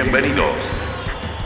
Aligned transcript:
Bienvenidos. 0.00 0.70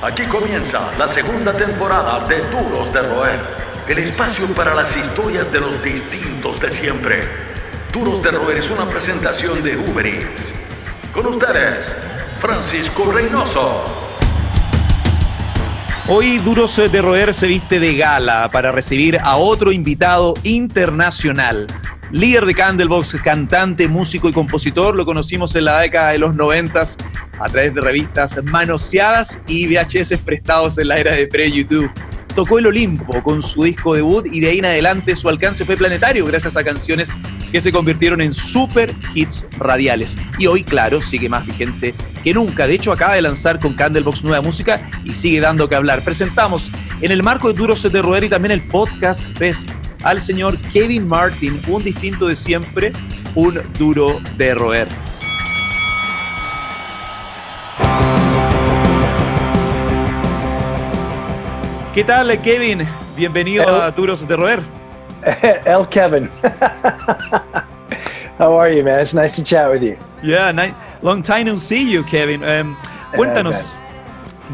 Aquí 0.02 0.24
comienza 0.24 0.92
la 0.98 1.08
segunda 1.08 1.56
temporada 1.56 2.26
de 2.28 2.42
Duros 2.50 2.92
de 2.92 3.00
Roer, 3.00 3.40
el 3.88 3.96
espacio 3.96 4.46
para 4.48 4.74
las 4.74 4.94
historias 4.94 5.50
de 5.50 5.58
los 5.58 5.82
distintos 5.82 6.60
de 6.60 6.68
siempre. 6.68 7.20
Duros 7.94 8.22
de 8.22 8.30
Roer 8.30 8.58
es 8.58 8.70
una 8.70 8.84
presentación 8.84 9.62
de 9.64 9.78
Uber 9.78 10.06
Eats. 10.06 10.60
Con 11.14 11.28
ustedes, 11.28 11.96
Francisco 12.36 13.10
Reynoso. 13.10 13.84
Hoy 16.08 16.36
Duros 16.36 16.76
de 16.76 17.00
Roer 17.00 17.32
se 17.32 17.46
viste 17.46 17.80
de 17.80 17.96
gala 17.96 18.50
para 18.52 18.70
recibir 18.70 19.18
a 19.18 19.36
otro 19.36 19.72
invitado 19.72 20.34
internacional 20.42 21.68
líder 22.12 22.44
de 22.44 22.54
Candlebox, 22.54 23.16
cantante, 23.24 23.88
músico 23.88 24.28
y 24.28 24.32
compositor. 24.32 24.94
Lo 24.94 25.04
conocimos 25.04 25.56
en 25.56 25.64
la 25.64 25.80
década 25.80 26.10
de 26.10 26.18
los 26.18 26.34
noventas 26.34 26.98
a 27.40 27.48
través 27.48 27.74
de 27.74 27.80
revistas 27.80 28.38
manoseadas 28.44 29.42
y 29.48 29.66
VHS 29.66 30.18
prestados 30.18 30.78
en 30.78 30.88
la 30.88 30.98
era 30.98 31.12
de 31.12 31.26
pre-YouTube. 31.26 31.90
Tocó 32.34 32.58
el 32.58 32.66
Olimpo 32.66 33.22
con 33.22 33.42
su 33.42 33.64
disco 33.64 33.94
debut 33.94 34.26
y 34.30 34.40
de 34.40 34.50
ahí 34.50 34.58
en 34.58 34.64
adelante 34.64 35.14
su 35.16 35.28
alcance 35.28 35.66
fue 35.66 35.76
planetario 35.76 36.24
gracias 36.24 36.56
a 36.56 36.64
canciones 36.64 37.12
que 37.50 37.60
se 37.60 37.72
convirtieron 37.72 38.22
en 38.22 38.32
super 38.32 38.94
hits 39.14 39.46
radiales. 39.58 40.16
Y 40.38 40.46
hoy, 40.46 40.64
claro, 40.64 41.02
sigue 41.02 41.28
más 41.28 41.44
vigente 41.44 41.94
que 42.24 42.32
nunca. 42.32 42.66
De 42.66 42.74
hecho, 42.74 42.90
acaba 42.92 43.14
de 43.14 43.22
lanzar 43.22 43.58
con 43.58 43.74
Candlebox 43.74 44.24
nueva 44.24 44.40
música 44.40 44.90
y 45.04 45.12
sigue 45.12 45.40
dando 45.40 45.68
que 45.68 45.74
hablar. 45.74 46.04
Presentamos 46.04 46.70
en 47.02 47.12
el 47.12 47.22
marco 47.22 47.48
de 47.48 47.54
Duros 47.54 47.82
de 47.82 48.02
Roer 48.02 48.24
y 48.24 48.30
también 48.30 48.52
el 48.52 48.62
Podcast 48.62 49.28
Fest 49.36 49.70
al 50.02 50.20
señor 50.20 50.58
Kevin 50.72 51.06
Martin, 51.06 51.60
un 51.68 51.82
distinto 51.82 52.26
de 52.26 52.36
siempre, 52.36 52.92
un 53.34 53.60
duro 53.78 54.20
de 54.36 54.54
roer. 54.54 54.88
¿Qué 61.94 62.04
tal, 62.04 62.40
Kevin? 62.40 62.88
Bienvenido 63.16 63.68
a 63.68 63.90
Duros 63.90 64.26
de 64.26 64.34
Roer. 64.34 64.62
El 65.66 65.86
Kevin. 65.88 66.30
How 68.38 68.58
are 68.58 68.74
you, 68.74 68.82
man? 68.82 69.00
It's 69.00 69.14
nice 69.14 69.36
to 69.36 69.42
chat 69.42 69.70
with 69.70 69.82
you. 69.82 69.98
Yeah, 70.22 70.52
nice. 70.52 70.74
long 71.02 71.22
time 71.22 71.44
no 71.44 71.58
see 71.58 71.84
you, 71.84 72.02
Kevin. 72.04 72.42
Um, 72.42 72.76
cuéntanos, 73.14 73.76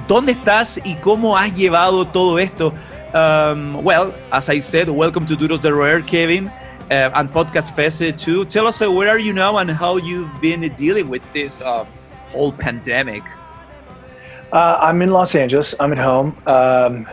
¿dónde 0.08 0.32
estás 0.32 0.80
y 0.84 0.96
cómo 0.96 1.36
has 1.36 1.54
llevado 1.54 2.04
todo 2.06 2.40
esto? 2.40 2.74
Um, 3.14 3.82
well, 3.82 4.14
as 4.32 4.48
I 4.48 4.58
said, 4.58 4.90
welcome 4.90 5.24
to 5.26 5.34
Duros 5.34 5.60
de 5.60 5.72
Roer, 5.72 6.02
Kevin, 6.02 6.48
uh, 6.90 7.10
and 7.14 7.30
Podcast 7.30 7.74
Fest 7.74 8.02
too. 8.18 8.44
Tell 8.44 8.66
us 8.66 8.82
uh, 8.82 8.90
where 8.92 9.08
are 9.08 9.18
you 9.18 9.32
now 9.32 9.56
and 9.58 9.70
how 9.70 9.96
you've 9.96 10.30
been 10.40 10.60
dealing 10.74 11.08
with 11.08 11.22
this 11.32 11.62
uh, 11.62 11.86
whole 12.30 12.52
pandemic. 12.52 13.22
Uh, 14.52 14.78
I'm 14.80 15.00
in 15.02 15.10
Los 15.10 15.34
Angeles. 15.34 15.74
I'm 15.80 15.92
at 15.92 15.98
home. 15.98 16.36
Um, 16.46 17.06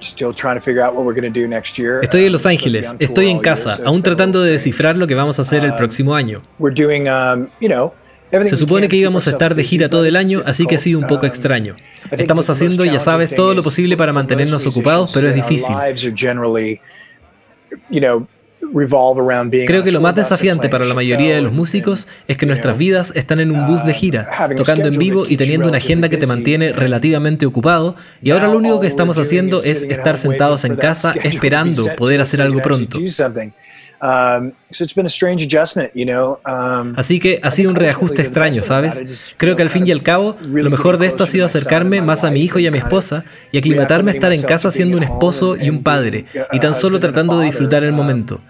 Still 0.00 0.32
trying 0.32 0.54
to 0.54 0.60
figure 0.60 0.80
out 0.80 0.94
what 0.94 1.04
we're 1.04 1.12
going 1.12 1.24
to 1.24 1.40
do 1.40 1.48
next 1.48 1.76
year. 1.76 2.00
Estoy 2.02 2.24
en 2.26 2.30
Los 2.30 2.46
Ángeles, 2.46 2.94
estoy 3.00 3.30
en 3.30 3.40
casa, 3.40 3.80
aún 3.84 4.00
tratando 4.00 4.42
de 4.42 4.52
descifrar 4.52 4.96
lo 4.96 5.08
que 5.08 5.16
vamos 5.16 5.40
a 5.40 5.42
hacer 5.42 5.64
el 5.64 5.74
próximo 5.74 6.14
año. 6.14 6.40
We're 6.60 6.72
doing, 6.72 7.08
um, 7.08 7.50
you 7.60 7.68
know, 7.68 7.92
se 8.44 8.56
supone 8.56 8.88
que 8.88 8.96
íbamos 8.96 9.26
a 9.26 9.30
estar 9.30 9.54
de 9.54 9.64
gira 9.64 9.88
todo 9.88 10.04
el 10.04 10.16
año, 10.16 10.42
así 10.46 10.66
que 10.66 10.76
ha 10.76 10.78
sido 10.78 10.98
un 10.98 11.06
poco 11.06 11.26
extraño. 11.26 11.76
Estamos 12.10 12.48
haciendo, 12.50 12.84
ya 12.84 13.00
sabes, 13.00 13.34
todo 13.34 13.54
lo 13.54 13.62
posible 13.62 13.96
para 13.96 14.12
mantenernos 14.12 14.66
ocupados, 14.66 15.10
pero 15.12 15.28
es 15.28 15.34
difícil. 15.34 15.74
Creo 19.66 19.82
que 19.82 19.92
lo 19.92 20.00
más 20.00 20.14
desafiante 20.14 20.68
para 20.68 20.84
la 20.84 20.94
mayoría 20.94 21.34
de 21.34 21.42
los 21.42 21.52
músicos 21.52 22.08
es 22.26 22.36
que 22.36 22.46
nuestras 22.46 22.76
vidas 22.76 23.12
están 23.14 23.40
en 23.40 23.50
un 23.50 23.66
bus 23.66 23.84
de 23.84 23.94
gira, 23.94 24.28
tocando 24.56 24.88
en 24.88 24.98
vivo 24.98 25.26
y 25.28 25.36
teniendo 25.36 25.68
una 25.68 25.78
agenda 25.78 26.08
que 26.08 26.16
te 26.16 26.26
mantiene 26.26 26.72
relativamente 26.72 27.46
ocupado, 27.46 27.96
y 28.22 28.30
ahora 28.30 28.48
lo 28.48 28.58
único 28.58 28.80
que 28.80 28.86
estamos 28.86 29.18
haciendo 29.18 29.62
es 29.62 29.82
estar 29.82 30.18
sentados 30.18 30.64
en 30.64 30.76
casa 30.76 31.14
esperando 31.22 31.86
poder 31.96 32.20
hacer 32.20 32.42
algo 32.42 32.60
pronto. 32.60 32.98
Um, 34.00 34.52
um, 36.46 36.92
Así 36.96 37.18
que 37.18 37.40
ha 37.42 37.50
sido 37.50 37.70
un 37.70 37.74
reajuste 37.74 38.22
extraño, 38.22 38.62
¿sabes? 38.62 39.34
Creo 39.36 39.56
que 39.56 39.62
al 39.62 39.70
fin 39.70 39.88
y 39.88 39.90
al 39.90 40.04
cabo, 40.04 40.36
lo 40.40 40.70
mejor 40.70 40.98
de 40.98 41.08
esto 41.08 41.24
ha 41.24 41.26
sido 41.26 41.44
acercarme 41.44 42.00
más 42.00 42.22
a 42.22 42.30
mi 42.30 42.42
hijo 42.42 42.60
y 42.60 42.68
a 42.68 42.70
mi 42.70 42.78
esposa 42.78 43.24
y 43.50 43.58
aclimatarme 43.58 44.12
a 44.12 44.14
estar 44.14 44.32
en 44.32 44.42
casa 44.42 44.70
siendo 44.70 44.96
un 44.96 45.02
esposo 45.02 45.56
y 45.56 45.68
un 45.68 45.82
padre, 45.82 46.26
y 46.52 46.60
tan 46.60 46.74
solo 46.74 47.00
tratando 47.00 47.40
de 47.40 47.46
disfrutar 47.46 47.82
el 47.82 47.92
momento. 47.92 48.40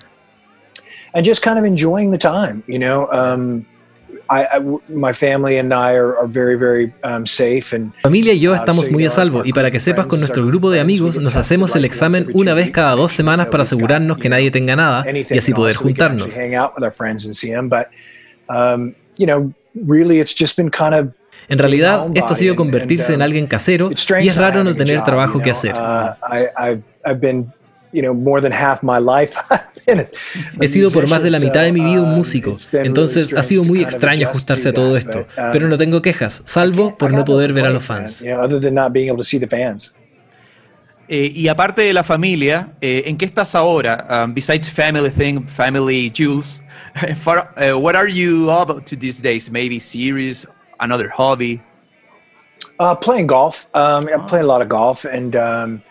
Familia 8.02 8.32
y 8.34 8.40
yo 8.40 8.54
estamos 8.54 8.90
muy 8.90 9.04
a 9.06 9.10
salvo 9.10 9.42
y 9.44 9.52
para 9.52 9.70
que 9.70 9.80
sepas 9.80 10.06
con 10.06 10.20
nuestro 10.20 10.46
grupo 10.46 10.70
de 10.70 10.80
amigos 10.80 11.18
nos 11.18 11.36
hacemos 11.36 11.74
el 11.76 11.84
examen 11.84 12.28
una 12.34 12.54
vez 12.54 12.70
cada 12.70 12.94
dos 12.94 13.12
semanas 13.12 13.46
para 13.46 13.62
asegurarnos 13.62 14.18
que 14.18 14.28
nadie 14.28 14.50
tenga 14.50 14.76
nada 14.76 15.04
y 15.10 15.38
así 15.38 15.52
poder 15.54 15.76
juntarnos. 15.76 16.36
En 21.48 21.58
realidad, 21.58 22.08
esto 22.14 22.32
ha 22.32 22.36
sido 22.36 22.54
convertirse 22.56 23.14
en 23.14 23.22
alguien 23.22 23.46
casero 23.46 23.90
y 23.90 24.28
es 24.28 24.36
raro 24.36 24.64
no 24.64 24.74
tener 24.74 25.02
trabajo 25.02 25.40
que 25.40 25.50
hacer. 25.50 25.74
He 30.60 30.68
sido 30.68 30.90
por 30.90 31.08
más 31.08 31.22
de 31.22 31.30
la 31.30 31.38
mitad 31.38 31.62
de 31.62 31.72
mi 31.72 31.80
vida 31.80 32.02
un 32.02 32.12
uh, 32.12 32.16
músico, 32.16 32.56
entonces 32.72 33.32
ha 33.32 33.42
sido 33.42 33.64
muy 33.64 33.80
extraño 33.82 34.28
ajustarse 34.28 34.68
a 34.68 34.72
todo 34.72 34.96
esto, 34.96 35.20
um, 35.20 35.50
pero 35.52 35.68
no 35.68 35.78
tengo 35.78 36.02
quejas, 36.02 36.42
salvo 36.44 36.96
por 36.98 37.12
no 37.12 37.24
poder 37.24 37.52
ver 37.52 37.66
a 37.66 37.70
los 37.70 37.84
fans. 37.84 38.24
Eh, 41.10 41.32
y 41.34 41.48
aparte 41.48 41.80
de 41.80 41.94
la 41.94 42.04
familia, 42.04 42.74
eh, 42.82 43.04
¿en 43.06 43.16
qué 43.16 43.24
estás 43.24 43.54
ahora? 43.54 44.06
Um, 44.10 44.34
besides 44.34 44.70
family 44.70 45.10
thing, 45.10 45.46
family 45.46 46.12
jewels, 46.14 46.62
for, 47.22 47.48
uh, 47.56 47.78
what 47.78 47.96
are 47.96 48.10
you 48.10 48.50
up 48.50 48.84
to 48.84 48.94
these 48.94 49.22
days? 49.22 49.50
Maybe 49.50 49.80
series, 49.80 50.46
another 50.80 51.08
hobby? 51.08 51.62
Uh, 52.78 52.94
playing 52.94 53.26
golf. 53.26 53.68
Um, 53.74 54.02
I'm 54.12 54.26
playing 54.26 54.44
a 54.44 54.48
lot 54.48 54.60
of 54.60 54.68
golf 54.68 55.06
and 55.06 55.34
um, 55.34 55.82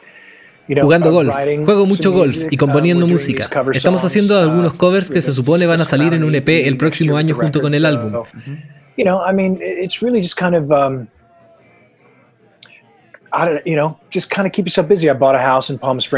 Jugando 0.68 1.12
golf. 1.12 1.34
Juego 1.66 1.86
mucho 1.86 2.12
golf 2.12 2.46
y 2.52 2.58
componiendo 2.58 3.06
uh, 3.06 3.10
música. 3.10 3.50
Estamos 3.74 4.04
haciendo 4.04 4.36
uh, 4.36 4.40
algunos 4.40 4.74
covers 4.74 5.10
que 5.10 5.22
se 5.22 5.32
supone 5.32 5.66
van 5.66 5.82
a 5.82 5.86
salir 5.86 6.14
en 6.14 6.24
un 6.24 6.36
EP 6.36 6.50
el 6.68 6.78
próximo 6.78 7.18
año 7.18 7.36
junto 7.36 7.62
con 7.62 7.74
el 7.74 7.86
álbum. 7.86 8.24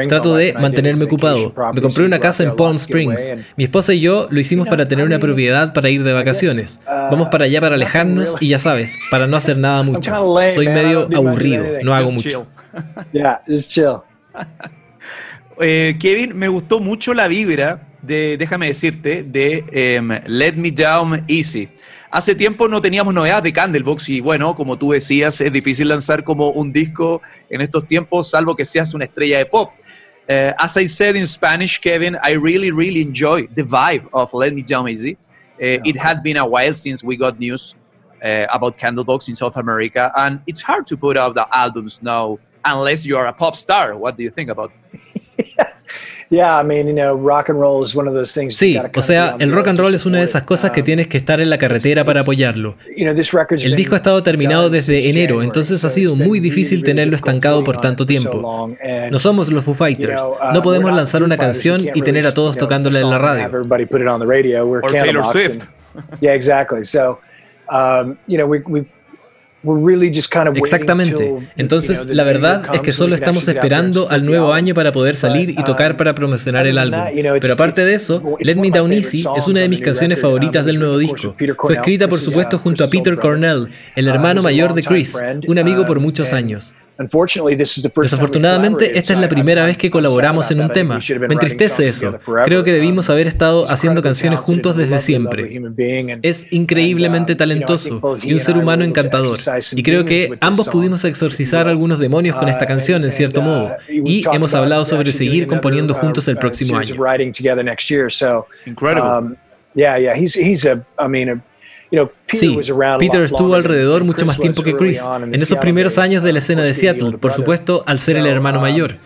Trato 0.07 0.35
de 0.35 0.53
mantenerme 0.53 1.05
ocupado. 1.05 1.53
Me 1.73 1.81
compré 1.81 2.05
una 2.05 2.19
casa 2.19 2.43
en 2.43 2.55
Palm 2.55 2.75
Springs. 2.75 3.33
Mi 3.57 3.65
esposa 3.65 3.93
y 3.93 3.99
yo 3.99 4.27
lo 4.29 4.39
hicimos 4.39 4.67
para 4.67 4.85
tener 4.85 5.05
una 5.05 5.19
propiedad 5.19 5.73
para 5.73 5.89
ir 5.89 6.03
de 6.03 6.13
vacaciones. 6.13 6.79
Uh, 6.87 7.11
Vamos 7.11 7.29
para 7.29 7.45
allá 7.45 7.61
para 7.61 7.75
alejarnos 7.75 8.35
y 8.39 8.49
ya 8.49 8.59
sabes, 8.59 8.97
para 9.11 9.27
no 9.27 9.37
hacer 9.37 9.57
nada 9.57 9.83
mucho. 9.83 10.11
Soy 10.51 10.67
medio 10.67 11.09
aburrido, 11.15 11.65
no 11.83 11.93
hago 11.93 12.11
mucho. 12.11 12.47
Yeah, 13.11 13.41
just 13.47 13.71
chill. 13.71 14.03
Eh, 15.61 15.97
Kevin, 15.99 16.37
me 16.37 16.47
gustó 16.47 16.79
mucho 16.79 17.13
la 17.13 17.27
vibra 17.27 17.85
de, 18.01 18.37
déjame 18.37 18.67
decirte, 18.67 19.23
de 19.23 19.65
em, 19.73 20.09
Let 20.25 20.53
Me 20.53 20.71
Down 20.71 21.25
Easy. 21.27 21.67
Hace 22.09 22.33
tiempo 22.33 22.69
no 22.69 22.81
teníamos 22.81 23.13
novedades 23.13 23.43
de 23.43 23.51
Candlebox 23.51 24.07
y 24.07 24.21
bueno, 24.21 24.55
como 24.55 24.77
tú 24.77 24.91
decías, 24.91 25.41
es 25.41 25.51
difícil 25.51 25.89
lanzar 25.89 26.23
como 26.23 26.51
un 26.51 26.71
disco 26.71 27.21
en 27.49 27.59
estos 27.59 27.85
tiempos, 27.85 28.29
salvo 28.29 28.55
que 28.55 28.63
seas 28.63 28.93
una 28.93 29.03
estrella 29.03 29.37
de 29.39 29.45
pop. 29.45 29.71
Uh, 30.29 30.53
as 30.57 30.77
I 30.77 30.87
said 30.87 31.15
in 31.15 31.27
Spanish, 31.27 31.79
Kevin, 31.79 32.15
I 32.23 32.35
really, 32.35 32.71
really 32.71 33.01
enjoy 33.01 33.47
the 33.47 33.63
vibe 33.63 34.07
of 34.13 34.33
Let 34.33 34.53
Me 34.53 34.63
Down 34.63 34.87
Easy. 34.87 35.17
Uh, 35.59 35.81
it 35.83 35.97
had 35.97 36.21
been 36.23 36.37
a 36.37 36.45
while 36.45 36.73
since 36.73 37.03
we 37.03 37.17
got 37.17 37.37
news 37.39 37.75
uh, 38.23 38.45
about 38.53 38.77
Candlebox 38.77 39.27
in 39.27 39.35
South 39.35 39.57
America, 39.57 40.11
and 40.15 40.41
it's 40.45 40.61
hard 40.61 40.85
to 40.87 40.97
put 40.97 41.17
out 41.17 41.35
the 41.35 41.47
albums 41.51 42.01
now 42.01 42.37
unless 42.65 43.03
you 43.03 43.17
are 43.17 43.27
a 43.27 43.35
pop 43.35 43.55
star. 43.55 43.95
What 43.95 44.15
do 44.15 44.23
you 44.23 44.31
think 44.31 44.49
about? 44.49 44.71
Sí, 48.51 48.77
o 48.95 49.01
sea, 49.01 49.35
el 49.39 49.51
rock 49.51 49.67
and 49.67 49.79
roll 49.79 49.95
es 49.95 50.05
una 50.05 50.19
de 50.19 50.25
esas 50.25 50.43
cosas 50.43 50.69
que 50.69 50.83
tienes 50.83 51.07
que 51.07 51.17
estar 51.17 51.41
en 51.41 51.49
la 51.49 51.57
carretera 51.57 52.05
para 52.05 52.21
apoyarlo. 52.21 52.75
El 52.95 53.75
disco 53.75 53.95
ha 53.95 53.97
estado 53.97 54.21
terminado 54.21 54.69
desde 54.69 55.09
enero, 55.09 55.41
entonces 55.41 55.83
ha 55.83 55.89
sido 55.89 56.15
muy 56.15 56.39
difícil 56.39 56.83
tenerlo 56.83 57.15
estancado 57.15 57.63
por 57.63 57.77
tanto 57.77 58.05
tiempo. 58.05 58.69
No 59.11 59.19
somos 59.19 59.51
los 59.51 59.65
Foo 59.65 59.73
Fighters, 59.73 60.21
uh, 60.21 60.53
no 60.53 60.61
podemos 60.61 60.93
lanzar 60.93 61.23
una 61.23 61.37
canción 61.37 61.81
y 61.95 62.01
tener 62.01 62.27
a 62.27 62.33
todos 62.33 62.57
tocándola 62.57 62.99
en 62.99 63.09
la 63.09 63.17
radio. 63.17 63.49
O 64.83 64.91
Taylor 64.91 65.25
Swift. 65.25 65.65
Yeah, 66.21 66.33
exactly. 66.33 66.83
So, 66.85 67.19
um, 67.67 68.17
you 68.27 68.37
know, 68.37 68.45
we 68.45 68.59
Exactamente. 70.55 71.33
Entonces, 71.57 72.05
la 72.07 72.23
verdad 72.23 72.63
es 72.73 72.81
que 72.81 72.93
solo 72.93 73.15
estamos 73.15 73.47
esperando 73.47 74.09
al 74.09 74.25
nuevo 74.25 74.53
año 74.53 74.73
para 74.73 74.91
poder 74.91 75.15
salir 75.15 75.49
y 75.49 75.63
tocar 75.63 75.97
para 75.97 76.15
promocionar 76.15 76.67
el 76.67 76.77
álbum. 76.77 76.99
Pero 77.41 77.53
aparte 77.53 77.85
de 77.85 77.93
eso, 77.93 78.21
Let 78.39 78.55
Me 78.55 78.71
Down 78.71 78.93
Easy 78.93 79.25
es 79.35 79.47
una 79.47 79.61
de 79.61 79.69
mis 79.69 79.81
canciones 79.81 80.19
favoritas 80.21 80.65
del 80.65 80.79
nuevo 80.79 80.97
disco. 80.97 81.35
Fue 81.57 81.75
escrita, 81.75 82.07
por 82.07 82.19
supuesto, 82.19 82.57
junto 82.57 82.83
a 82.83 82.89
Peter 82.89 83.17
Cornell, 83.17 83.67
el 83.95 84.07
hermano 84.07 84.41
mayor 84.41 84.73
de 84.73 84.83
Chris, 84.83 85.17
un 85.47 85.59
amigo 85.59 85.85
por 85.85 85.99
muchos 85.99 86.33
años. 86.33 86.75
Desafortunadamente, 88.01 88.97
esta 88.97 89.13
es 89.13 89.19
la 89.19 89.29
primera 89.29 89.65
vez 89.65 89.77
que 89.77 89.89
colaboramos 89.89 90.51
en 90.51 90.61
un 90.61 90.69
tema. 90.69 90.99
Me 91.27 91.33
entristece 91.33 91.87
eso. 91.87 92.17
Creo 92.43 92.63
que 92.63 92.73
debimos 92.73 93.09
haber 93.09 93.27
estado 93.27 93.69
haciendo 93.69 94.01
canciones 94.01 94.39
juntos 94.39 94.75
desde 94.75 94.99
siempre. 94.99 95.61
Es 96.21 96.47
increíblemente 96.51 97.35
talentoso 97.35 98.01
y 98.21 98.33
un 98.33 98.39
ser 98.39 98.57
humano 98.57 98.83
encantador. 98.83 99.37
Y 99.71 99.83
creo 99.83 100.05
que 100.05 100.37
ambos 100.41 100.67
pudimos 100.67 101.03
exorcizar 101.05 101.67
algunos 101.67 101.99
demonios 101.99 102.35
con 102.35 102.49
esta 102.49 102.65
canción, 102.65 103.03
en 103.03 103.11
cierto 103.11 103.41
modo. 103.41 103.75
Y 103.87 104.23
hemos 104.33 104.53
hablado 104.53 104.83
sobre 104.85 105.11
seguir 105.13 105.47
componiendo 105.47 105.93
juntos 105.93 106.27
el 106.27 106.37
próximo 106.37 106.77
año. 106.77 106.95
Incredible. 108.65 109.35
Sí, 112.27 112.59
Peter 112.99 113.21
estuvo 113.21 113.55
alrededor 113.55 114.03
mucho 114.03 114.25
más 114.25 114.37
tiempo 114.37 114.61
que 114.63 114.75
Chris, 114.75 115.01
en 115.21 115.35
esos 115.35 115.57
primeros 115.57 115.97
años 115.97 116.23
de 116.23 116.33
la 116.33 116.39
escena 116.39 116.61
de 116.61 116.73
Seattle, 116.73 117.17
por 117.17 117.31
supuesto, 117.31 117.83
al 117.87 117.99
ser 117.99 118.17
el 118.17 118.27
hermano 118.27 118.59
um, 118.59 118.63
mayor. 118.63 118.97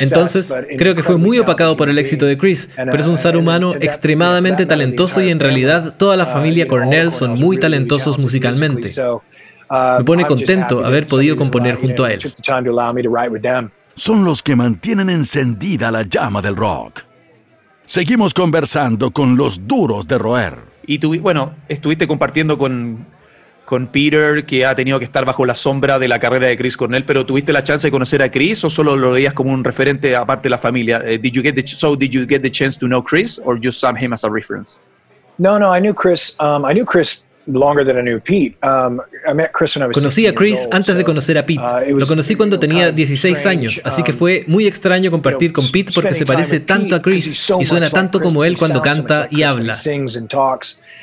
Entonces, 0.00 0.54
creo 0.76 0.94
que 0.94 1.02
fue 1.02 1.16
muy 1.16 1.38
opacado 1.38 1.76
por 1.76 1.88
el 1.88 1.98
éxito 1.98 2.26
de 2.26 2.36
Chris, 2.36 2.68
pero 2.76 2.96
es 2.96 3.06
un 3.06 3.16
ser 3.16 3.36
humano 3.36 3.74
extremadamente 3.74 4.66
talentoso 4.66 5.22
y 5.22 5.30
en 5.30 5.40
realidad 5.40 5.94
toda 5.96 6.16
la 6.16 6.24
uh, 6.24 6.32
familia 6.32 6.66
Cornell 6.66 7.12
son 7.12 7.34
muy 7.34 7.58
talentosos 7.58 8.18
musicalmente. 8.18 8.90
Uh, 9.00 9.20
Me 9.98 10.04
pone 10.04 10.24
contento 10.24 10.84
haber 10.84 11.06
podido 11.06 11.36
componer 11.36 11.76
junto 11.76 12.04
a 12.04 12.10
él. 12.10 12.20
Son 13.94 14.24
los 14.24 14.42
que 14.42 14.56
mantienen 14.56 15.10
encendida 15.10 15.90
la 15.92 16.02
llama 16.02 16.42
del 16.42 16.56
rock. 16.56 17.09
Seguimos 17.90 18.34
conversando 18.34 19.10
con 19.10 19.36
los 19.36 19.66
duros 19.66 20.06
de 20.06 20.16
roer. 20.16 20.58
Y 20.86 21.00
tú, 21.00 21.12
bueno, 21.20 21.56
estuviste 21.68 22.06
compartiendo 22.06 22.56
con, 22.56 23.04
con 23.64 23.88
Peter, 23.88 24.46
que 24.46 24.64
ha 24.64 24.76
tenido 24.76 25.00
que 25.00 25.04
estar 25.04 25.24
bajo 25.24 25.44
la 25.44 25.56
sombra 25.56 25.98
de 25.98 26.06
la 26.06 26.20
carrera 26.20 26.46
de 26.46 26.56
Chris 26.56 26.76
Cornell, 26.76 27.04
pero 27.04 27.26
¿tuviste 27.26 27.52
la 27.52 27.64
chance 27.64 27.88
de 27.88 27.90
conocer 27.90 28.22
a 28.22 28.30
Chris 28.30 28.62
o 28.62 28.70
solo 28.70 28.96
lo 28.96 29.10
veías 29.10 29.34
como 29.34 29.52
un 29.52 29.64
referente 29.64 30.14
aparte 30.14 30.44
de 30.44 30.50
la 30.50 30.58
familia? 30.58 31.02
Eh, 31.04 31.18
did 31.18 31.32
you 31.32 31.42
get 31.42 31.56
the, 31.56 31.66
so 31.66 31.96
did 31.96 32.10
you 32.10 32.28
get 32.28 32.42
the 32.42 32.50
chance 32.52 32.78
to 32.78 32.86
know 32.86 33.02
Chris 33.02 33.40
or 33.44 33.58
just 33.60 33.80
saw 33.80 33.92
him 33.92 34.12
as 34.12 34.22
a 34.22 34.30
reference? 34.30 34.80
No, 35.38 35.58
no, 35.58 35.76
I 35.76 35.80
knew 35.80 35.92
Chris. 35.92 36.36
Um, 36.38 36.64
I 36.64 36.74
knew 36.74 36.84
Chris 36.84 37.24
conocí 39.92 40.26
a 40.26 40.34
Chris 40.34 40.68
antes 40.70 40.94
de 40.94 41.04
conocer 41.04 41.38
a 41.38 41.46
Pete. 41.46 41.60
Uh, 41.92 41.98
Lo 41.98 42.06
conocí 42.06 42.34
cuando 42.36 42.58
tenía 42.58 42.92
16 42.92 43.46
años, 43.46 43.80
así 43.84 44.02
que 44.02 44.12
um, 44.12 44.18
fue 44.18 44.44
muy 44.46 44.66
extraño 44.66 45.10
compartir 45.10 45.52
con 45.52 45.68
Pete 45.70 45.92
porque 45.94 46.14
se 46.14 46.24
parece 46.24 46.60
tanto 46.60 46.94
a 46.94 47.02
Chris 47.02 47.50
y 47.60 47.64
suena 47.64 47.90
tanto 47.90 48.20
como 48.20 48.44
él 48.44 48.56
cuando 48.56 48.80
canta 48.82 49.28
y 49.30 49.42
habla. 49.42 49.76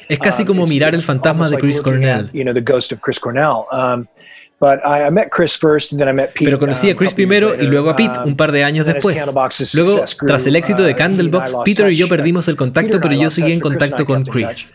Es 0.09 0.19
casi 0.19 0.45
como 0.45 0.63
um, 0.63 0.69
mirar 0.69 0.93
el 0.95 1.01
fantasma 1.01 1.49
de 1.49 1.57
Chris 1.57 1.81
Cornell. 1.81 2.29
Pero 6.39 6.57
conocí 6.57 6.89
a 6.89 6.95
Chris 6.95 7.13
primero 7.13 7.53
y 7.55 7.67
luego 7.67 7.91
a 7.91 7.95
Pete 7.95 8.19
un 8.25 8.35
par 8.35 8.51
de 8.51 8.63
años 8.63 8.87
después. 8.87 9.17
Luego, 9.75 10.03
tras 10.25 10.47
el 10.47 10.55
éxito 10.55 10.81
de 10.81 10.93
uh, 10.93 10.95
Candlebox, 10.95 11.57
Peter 11.63 11.91
y 11.91 11.95
yo 11.95 12.07
perdimos 12.07 12.47
el 12.47 12.55
contacto, 12.55 12.99
pero 12.99 13.13
yo 13.13 13.29
seguí 13.29 13.51
en 13.51 13.59
contacto 13.59 14.03
con 14.05 14.23
Chris. 14.25 14.73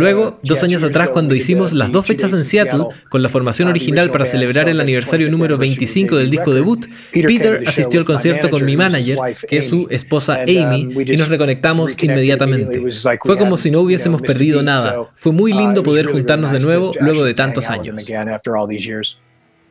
Luego, 0.00 0.38
dos 0.42 0.62
años 0.62 0.82
atrás, 0.82 1.10
cuando 1.10 1.34
hicimos 1.34 1.72
las 1.72 1.92
dos 1.92 2.06
fechas 2.06 2.32
en 2.32 2.44
Seattle, 2.44 2.86
con 3.08 3.22
la 3.22 3.28
formación 3.28 3.68
original 3.68 4.10
para 4.10 4.26
celebrar 4.26 4.68
el 4.68 4.80
aniversario 4.80 5.30
número 5.30 5.58
25 5.58 6.16
del 6.16 6.30
disco 6.30 6.54
debut, 6.54 6.86
Peter 7.12 7.62
asistió 7.66 8.00
al 8.00 8.06
concierto 8.06 8.50
con 8.50 8.64
mi 8.64 8.76
manager, 8.76 9.18
que 9.48 9.58
es 9.58 9.68
su 9.68 9.86
esposa 9.90 10.42
Amy, 10.42 10.86
um, 10.86 11.00
y 11.00 11.16
nos 11.16 11.28
reconectamos 11.28 11.96
inmediatamente. 12.02 12.82
Fue 13.22 13.36
como 13.36 13.56
si 13.56 13.70
no 13.70 13.80
hubiésemos 13.80 14.22
perdido 14.22 14.62
nada. 14.62 15.10
Fue 15.14 15.32
muy 15.32 15.52
uh, 15.52 15.58
lindo 15.58 15.82
poder 15.82 16.06
juntarnos 16.06 16.52
de 16.52 16.60
nuevo 16.60 16.92
luego 17.00 17.24
de 17.24 17.34
tantos 17.34 17.70
años. 17.70 18.04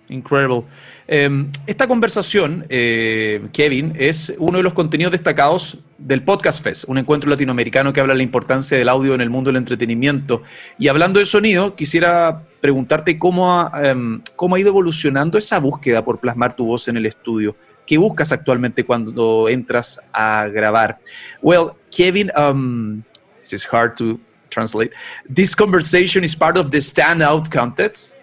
Incredible. 0.10 0.64
Em, 1.08 1.52
esta 1.66 1.88
conversación, 1.88 2.66
eh, 2.70 3.48
Kevin, 3.52 3.94
es 3.98 4.34
uno 4.38 4.58
de 4.58 4.64
los 4.64 4.74
contenidos 4.74 5.12
destacados 5.12 5.80
del 5.98 6.24
Podcast 6.24 6.64
Fest, 6.64 6.86
un 6.88 6.98
encuentro 6.98 7.30
latinoamericano 7.30 7.92
que 7.92 8.00
habla 8.00 8.14
de 8.14 8.20
la 8.20 8.24
importancia 8.24 8.78
del 8.78 8.88
audio 8.88 9.16
en 9.16 9.22
el 9.22 9.30
mundo 9.30 9.50
del 9.50 9.58
entretenimiento. 9.58 10.44
Y 10.80 10.88
hablando 10.88 11.20
de 11.20 11.26
sonido, 11.26 11.76
quisiera 11.76 12.44
preguntarte 12.62 13.20
cómo 13.20 13.52
ha, 13.52 13.72
em, 13.84 14.22
cómo 14.36 14.56
ha 14.56 14.60
ido 14.60 14.70
evolucionando 14.70 15.38
esa 15.38 15.60
búsqueda 15.60 16.04
por 16.04 16.20
plasmar 16.20 16.54
tu 16.54 16.66
voz 16.66 16.88
en 16.88 16.98
el 16.98 17.06
estudio. 17.06 17.56
¿Qué 17.86 17.98
buscas 17.98 18.32
actualmente 18.32 18.86
cuando 18.86 19.48
entras 19.50 20.00
a 20.14 20.48
grabar? 20.48 21.00
Well, 21.42 21.72
Kevin, 21.90 22.32
um, 22.38 23.04
this 23.42 23.54
is 23.54 23.68
hard 23.72 23.96
to 23.98 24.20
translate. 24.50 24.92
This 25.34 25.56
conversation 25.56 26.24
is 26.24 26.36
part 26.36 26.58
of 26.58 26.70
the 26.70 26.80
Standout 26.80 27.50
Contest. 27.50 28.17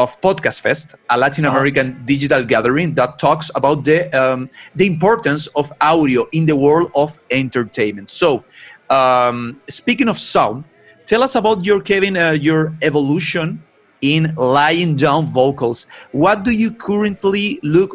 Of 0.00 0.18
Podcast 0.22 0.62
Fest, 0.62 0.94
a 1.10 1.16
Latin 1.18 1.44
uh-huh. 1.44 1.56
American 1.56 2.02
digital 2.06 2.42
gathering 2.42 2.94
that 2.94 3.18
talks 3.18 3.50
about 3.54 3.84
the 3.84 4.08
um, 4.16 4.48
the 4.74 4.86
importance 4.86 5.46
of 5.48 5.70
audio 5.80 6.26
in 6.32 6.46
the 6.46 6.56
world 6.56 6.90
of 6.96 7.18
entertainment. 7.30 8.08
So, 8.08 8.42
um, 8.88 9.60
speaking 9.68 10.08
of 10.08 10.16
sound, 10.16 10.64
tell 11.04 11.22
us 11.22 11.36
about 11.36 11.66
your 11.66 11.80
Kevin 11.82 12.16
uh, 12.16 12.32
your 12.32 12.72
evolution 12.80 13.62
in 14.00 14.34
lying 14.36 14.96
down 14.96 15.26
vocals. 15.26 15.86
What 16.12 16.44
do 16.44 16.50
you 16.50 16.72
currently 16.72 17.60
look 17.62 17.92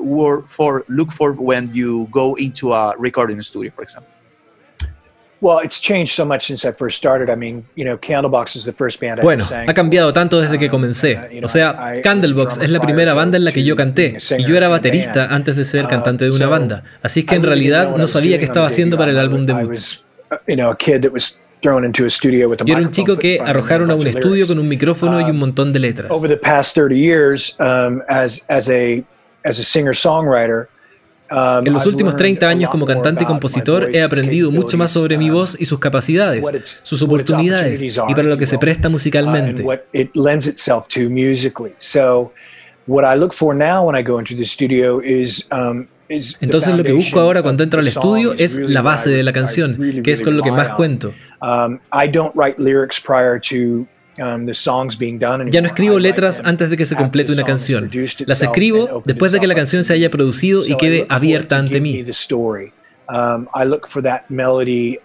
for 0.47 0.85
look 0.87 1.11
for 1.11 1.33
when 1.33 1.73
you 1.73 2.07
go 2.11 2.35
into 2.35 2.73
a 2.73 2.93
recording 2.97 3.41
studio, 3.41 3.71
for 3.71 3.81
example? 3.81 4.14
Bueno, 9.21 9.45
ha 9.67 9.73
cambiado 9.73 10.11
tanto 10.11 10.41
desde 10.41 10.57
que 10.57 10.69
comencé. 10.69 11.19
Uh, 11.33 11.45
o 11.45 11.47
sea, 11.47 11.93
Candlebox 12.01 12.57
es 12.57 12.71
la 12.71 12.79
primera 12.79 13.13
banda 13.13 13.37
en 13.37 13.45
la 13.45 13.51
que 13.51 13.63
yo 13.63 13.75
canté 13.75 14.17
y 14.37 14.43
yo 14.43 14.57
era 14.57 14.67
baterista 14.69 15.27
antes 15.27 15.55
de 15.55 15.63
ser 15.63 15.85
uh, 15.85 15.87
cantante 15.87 16.25
de 16.25 16.31
una 16.31 16.47
banda. 16.47 16.83
Así 17.03 17.23
que 17.23 17.35
en 17.35 17.43
realidad 17.43 17.95
no 17.95 18.07
sabía 18.07 18.39
qué 18.39 18.45
estaba 18.45 18.67
haciendo 18.67 18.97
para 18.97 19.11
el 19.11 19.19
álbum 19.19 19.45
debut. 19.45 19.79
Yo 22.65 22.73
era 22.73 22.81
un 22.81 22.91
chico 22.91 23.17
que 23.17 23.39
arrojaron 23.39 23.91
a 23.91 23.95
un 23.95 24.07
estudio 24.07 24.47
con 24.47 24.59
un 24.59 24.67
micrófono 24.67 25.21
y 25.21 25.29
un 25.29 25.37
montón 25.37 25.71
de 25.71 25.79
letras. 25.79 26.11
Over 26.11 26.29
the 26.29 26.37
past 26.37 26.75
30 26.75 26.95
years, 26.95 27.55
um, 27.59 28.01
as 28.07 28.43
as 28.49 28.69
a 28.69 29.03
as 29.43 29.59
a 29.59 29.63
singer-songwriter, 29.63 30.67
Um, 30.67 30.74
en 31.29 31.73
los 31.73 31.85
últimos 31.85 32.15
30 32.15 32.47
años 32.47 32.69
como 32.69 32.85
cantante 32.85 33.23
y 33.23 33.27
compositor 33.27 33.89
he 33.93 34.01
aprendido 34.01 34.51
mucho 34.51 34.77
más 34.77 34.91
sobre 34.91 35.17
mi 35.17 35.29
voz 35.29 35.57
y 35.59 35.65
sus 35.65 35.79
capacidades, 35.79 36.79
sus 36.83 37.01
oportunidades 37.01 37.81
y 37.83 38.13
para 38.13 38.27
lo 38.27 38.37
que 38.37 38.45
se 38.45 38.57
presta 38.57 38.89
musicalmente. 38.89 39.63
Entonces 46.07 46.75
lo 46.75 46.83
que 46.83 46.91
busco 46.91 47.19
ahora 47.19 47.41
cuando 47.41 47.63
entro 47.63 47.79
al 47.79 47.87
estudio 47.87 48.33
es 48.33 48.57
la 48.57 48.81
base 48.81 49.09
de 49.09 49.23
la 49.23 49.33
canción, 49.33 50.01
que 50.03 50.11
es 50.11 50.21
con 50.21 50.37
lo 50.37 50.43
que 50.43 50.51
más 50.51 50.69
cuento. 50.69 51.13
Um, 54.17 54.47
ya 54.47 55.61
no 55.61 55.67
escribo 55.67 55.99
letras 55.99 56.41
antes 56.45 56.69
de 56.69 56.77
que 56.77 56.85
se 56.85 56.95
complete 56.95 57.33
una 57.33 57.43
canción. 57.43 57.89
Las 58.25 58.41
escribo 58.41 59.01
después 59.05 59.31
de 59.33 59.39
que 59.39 59.47
la 59.47 59.55
canción 59.55 59.83
se 59.83 59.93
haya 59.93 60.09
producido 60.09 60.65
y 60.65 60.75
quede 60.77 61.05
abierta 61.09 61.57
ante 61.57 61.81
mí. 61.81 62.05
Um, 63.07 63.47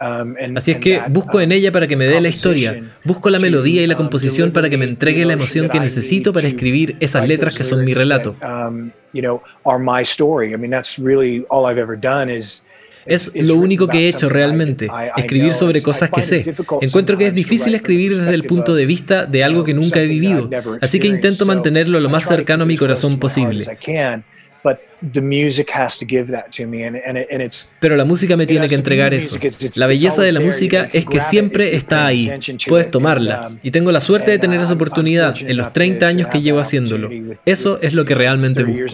um, 0.00 0.56
Así 0.56 0.70
es 0.70 0.78
que 0.78 1.02
busco 1.08 1.40
en 1.40 1.52
ella 1.52 1.70
para 1.72 1.86
que 1.86 1.96
me 1.96 2.06
dé 2.06 2.20
la 2.20 2.28
historia, 2.28 2.80
busco 3.04 3.30
la 3.30 3.38
melodía 3.38 3.82
y 3.82 3.86
la 3.86 3.96
composición 3.96 4.52
para 4.52 4.70
que 4.70 4.78
me 4.78 4.84
entregue 4.84 5.24
la 5.24 5.34
emoción 5.34 5.68
que 5.68 5.80
necesito 5.80 6.32
para 6.32 6.48
escribir 6.48 6.96
esas 7.00 7.26
letras 7.26 7.56
que 7.56 7.64
son 7.64 7.84
mi 7.84 7.94
relato. 7.94 8.36
Es 13.10 13.32
lo 13.34 13.56
único 13.56 13.88
que 13.88 14.06
he 14.06 14.08
hecho 14.08 14.28
realmente, 14.28 14.88
escribir 15.16 15.52
sobre 15.52 15.82
cosas 15.82 16.10
que 16.10 16.22
sé. 16.22 16.54
Encuentro 16.80 17.18
que 17.18 17.26
es 17.26 17.34
difícil 17.34 17.74
escribir 17.74 18.16
desde 18.16 18.34
el 18.34 18.44
punto 18.44 18.74
de 18.74 18.86
vista 18.86 19.26
de 19.26 19.44
algo 19.44 19.64
que 19.64 19.74
nunca 19.74 20.00
he 20.00 20.06
vivido, 20.06 20.48
así 20.80 20.98
que 20.98 21.08
intento 21.08 21.44
mantenerlo 21.44 22.00
lo 22.00 22.08
más 22.08 22.24
cercano 22.24 22.64
a 22.64 22.66
mi 22.66 22.76
corazón 22.76 23.18
posible. 23.18 23.66
Pero 27.80 27.96
la 27.96 28.04
música 28.04 28.36
me 28.36 28.46
tiene 28.46 28.68
que 28.68 28.74
entregar 28.74 29.14
eso. 29.14 29.38
La 29.76 29.86
belleza 29.86 30.22
de 30.22 30.32
la 30.32 30.40
música 30.40 30.88
es 30.92 31.06
que 31.06 31.20
siempre 31.20 31.74
está 31.74 32.06
ahí. 32.06 32.30
Puedes 32.68 32.90
tomarla. 32.90 33.52
Y 33.62 33.70
tengo 33.70 33.90
la 33.92 34.00
suerte 34.00 34.30
de 34.30 34.38
tener 34.38 34.60
esa 34.60 34.74
oportunidad 34.74 35.34
en 35.40 35.56
los 35.56 35.72
30 35.72 36.06
años 36.06 36.28
que 36.28 36.42
llevo 36.42 36.60
haciéndolo. 36.60 37.08
Eso 37.46 37.78
es 37.80 37.94
lo 37.94 38.04
que 38.04 38.14
realmente 38.14 38.62
busco. 38.64 38.84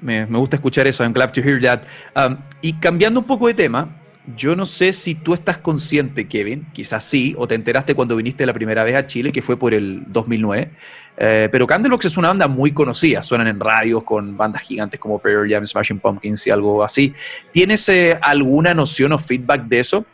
Me, 0.00 0.24
gusta 0.26 0.56
escuchar 0.56 0.86
eso. 0.86 1.02
I'm 1.04 1.12
glad 1.12 1.32
to 1.32 1.40
hear 1.40 1.60
that. 1.62 1.82
Um, 2.14 2.38
y 2.60 2.74
cambiando 2.74 3.20
un 3.20 3.26
poco 3.26 3.46
de 3.46 3.54
tema, 3.54 3.96
yo 4.36 4.54
no 4.54 4.66
sé 4.66 4.92
si 4.92 5.14
tú 5.14 5.34
estás 5.34 5.58
consciente, 5.58 6.28
Kevin, 6.28 6.66
quizás 6.72 7.04
sí, 7.04 7.34
o 7.38 7.48
te 7.48 7.54
enteraste 7.54 7.94
cuando 7.94 8.16
viniste 8.16 8.44
la 8.44 8.52
primera 8.52 8.84
vez 8.84 8.94
a 8.94 9.06
Chile, 9.06 9.32
que 9.32 9.40
fue 9.40 9.58
por 9.58 9.72
el 9.72 10.04
2009, 10.06 10.70
eh, 11.16 11.48
pero 11.50 11.66
Candlebox 11.66 12.04
es 12.04 12.16
una 12.16 12.28
banda 12.28 12.46
muy 12.46 12.72
conocida, 12.72 13.22
suenan 13.22 13.46
en 13.46 13.58
radios 13.58 14.04
con 14.04 14.36
bandas 14.36 14.62
gigantes 14.62 15.00
como 15.00 15.18
Pearl 15.18 15.50
Jam, 15.50 15.64
Smashing 15.66 15.98
Pumpkins 15.98 16.46
y 16.46 16.50
algo 16.50 16.84
así. 16.84 17.14
¿Tienes 17.52 17.88
eh, 17.88 18.18
alguna 18.20 18.74
noción 18.74 19.12
o 19.12 19.18
feedback 19.18 19.62
de 19.62 19.80
eso? 19.80 20.04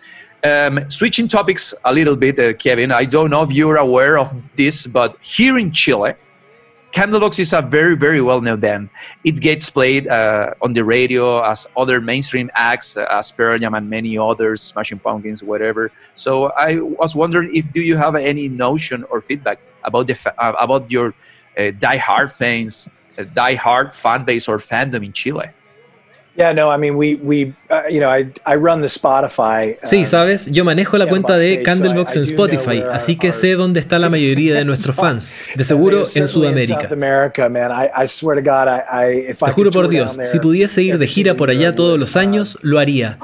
Um, 0.45 0.79
switching 0.89 1.27
topics 1.27 1.75
a 1.83 1.91
little 1.91 2.17
bit, 2.17 2.39
uh, 2.39 2.55
Kevin, 2.59 2.91
I 2.93 3.07
don't 3.07 3.31
know 3.31 3.43
if 3.43 3.51
you're 3.51 3.79
aware 3.79 4.19
of 4.19 4.35
this, 4.55 4.87
but 4.87 5.17
here 5.23 5.59
in 5.59 5.73
Chile, 5.73 6.17
Candlebox 6.95 7.41
is 7.41 7.53
a 7.53 7.61
very, 7.61 7.97
very 7.97 8.23
well-known 8.23 8.61
band. 8.61 8.89
It 9.25 9.41
gets 9.41 9.69
played 9.69 10.07
uh, 10.07 10.55
on 10.63 10.75
the 10.75 10.85
radio 10.85 11.43
as 11.43 11.67
other 11.77 12.01
mainstream 12.01 12.53
acts, 12.55 12.97
uh, 12.97 13.05
as 13.11 13.33
Pearl 13.33 13.59
Jam 13.59 13.75
and 13.75 13.91
many 13.91 14.17
others, 14.17 14.63
Smashing 14.63 15.01
Pumpkins, 15.01 15.43
whatever. 15.43 15.91
So 16.15 16.53
I 16.53 16.79
was 16.79 17.17
wondering 17.17 17.51
if 17.53 17.73
do 17.73 17.81
you 17.81 17.97
have 17.97 18.15
any 18.15 18.49
notion 18.49 19.03
or 19.11 19.21
feedback 19.21 19.59
about 19.83 20.07
the 20.07 20.15
uh, 20.39 20.53
about 20.61 20.89
your 20.89 21.15
uh, 21.59 21.73
die-hard 21.77 22.31
fans, 22.31 22.89
uh, 23.19 23.25
die-hard 23.25 23.93
fan 23.93 24.25
base 24.25 24.47
or 24.47 24.59
fandom 24.59 25.05
in 25.05 25.13
Chile? 25.13 25.51
Yeah, 26.37 26.53
no, 26.53 26.69
I 26.75 26.79
mean, 26.79 26.97
we, 26.97 27.15
we, 27.23 27.55
uh, 27.71 27.89
you 27.89 28.01
know, 28.01 28.11
I, 28.11 28.27
I 28.45 28.57
run 28.57 28.81
the 28.81 28.89
Spotify. 28.89 29.77
Sí, 29.85 30.05
sabes, 30.05 30.51
yo 30.51 30.65
manejo 30.65 30.99
la 30.99 31.07
cuenta 31.07 31.37
de 31.37 31.63
Candlebox 31.63 32.17
en 32.17 32.23
Spotify, 32.25 32.83
así 32.91 33.17
que 33.17 33.33
sé 33.33 33.53
dónde 33.53 33.79
está 33.79 34.01
la 34.01 34.11
mayoría 34.11 34.55
de 34.55 34.65
nuestros 34.65 34.97
fans. 35.01 35.37
De 35.55 35.63
seguro 35.63 36.07
en 36.13 36.27
Sudamérica. 36.27 36.89
Te 39.39 39.53
juro 39.53 39.71
por 39.71 39.89
Dios, 39.89 40.19
si 40.25 40.41
pudiese 40.41 40.83
ir 40.83 40.99
de 40.99 41.07
gira 41.07 41.37
por 41.37 41.51
allá 41.51 41.73
todos 41.73 42.01
los 42.01 42.17
años, 42.17 42.59
lo 42.63 42.81
haría. 42.81 43.17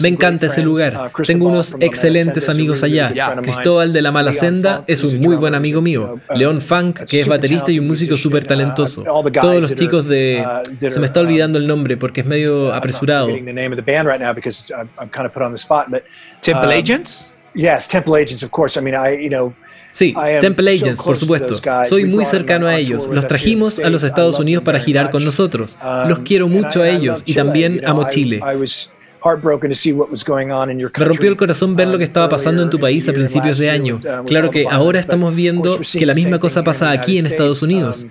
Me 0.00 0.08
encanta 0.08 0.46
ese 0.46 0.60
lugar. 0.62 1.10
Uh, 1.18 1.22
Tengo 1.22 1.48
unos 1.48 1.74
excelentes 1.80 2.50
amigos 2.50 2.82
allá. 2.82 3.14
Cristóbal 3.40 3.94
de 3.94 4.02
la 4.02 4.12
Mala 4.12 4.34
Senda 4.34 4.84
es 4.86 5.02
un 5.04 5.20
muy 5.20 5.36
buen 5.36 5.54
amigo 5.54 5.80
mío. 5.80 6.20
Uh, 6.28 6.36
León 6.36 6.60
Funk, 6.60 7.04
que 7.04 7.20
es 7.20 7.28
baterista 7.28 7.72
y 7.72 7.78
un 7.78 7.86
músico 7.86 8.18
súper 8.18 8.44
talentoso. 8.44 9.04
Todos 9.40 9.62
los 9.62 9.74
chicos 9.74 10.06
de... 10.06 10.44
Se 10.90 11.00
me 11.00 11.06
está 11.06 11.20
olvidando 11.20 11.45
el 11.54 11.66
nombre 11.66 11.96
porque 11.96 12.22
es 12.22 12.26
medio 12.26 12.74
apresurado. 12.74 13.28
Temple 16.40 16.74
Agents? 16.74 17.32
Yes, 17.54 17.88
Temple 17.88 18.20
Agents, 18.20 18.42
of 18.42 18.50
course. 18.50 18.78
I 18.78 18.82
mean, 18.82 18.94
I, 18.94 19.22
you 19.22 19.30
know, 19.30 19.54
Sí, 19.96 20.14
Temple 20.42 20.70
Agents, 20.70 21.02
por 21.02 21.16
supuesto. 21.16 21.58
Soy 21.88 22.04
muy 22.04 22.26
cercano 22.26 22.66
a 22.66 22.76
ellos. 22.76 23.08
Los 23.10 23.26
trajimos 23.26 23.78
a 23.78 23.88
los 23.88 24.02
Estados 24.02 24.38
Unidos 24.38 24.62
para 24.62 24.78
girar 24.78 25.08
con 25.08 25.24
nosotros. 25.24 25.78
Los 26.06 26.18
quiero 26.18 26.48
mucho 26.48 26.82
a 26.82 26.88
ellos 26.88 27.22
y 27.24 27.34
también 27.34 27.80
amo 27.86 28.06
Chile. 28.10 28.40
Me 30.98 31.04
rompió 31.04 31.30
el 31.30 31.36
corazón 31.36 31.74
ver 31.76 31.88
lo 31.88 31.96
que 31.96 32.04
estaba 32.04 32.28
pasando 32.28 32.62
en 32.62 32.68
tu 32.68 32.78
país 32.78 33.08
a 33.08 33.14
principios 33.14 33.56
de 33.58 33.70
año. 33.70 33.98
Claro 34.26 34.50
que 34.50 34.66
ahora 34.70 35.00
estamos 35.00 35.34
viendo 35.34 35.80
que 35.80 36.04
la 36.04 36.12
misma 36.12 36.38
cosa 36.38 36.62
pasa 36.62 36.90
aquí 36.90 37.18
en 37.18 37.24
Estados 37.24 37.62
Unidos. 37.62 38.06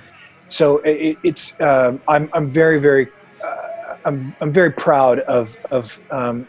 I'm, 4.05 4.35
I'm 4.39 4.51
very, 4.51 4.71
proud 4.71 5.19
of, 5.21 5.57
of 5.71 5.99
um, 6.11 6.47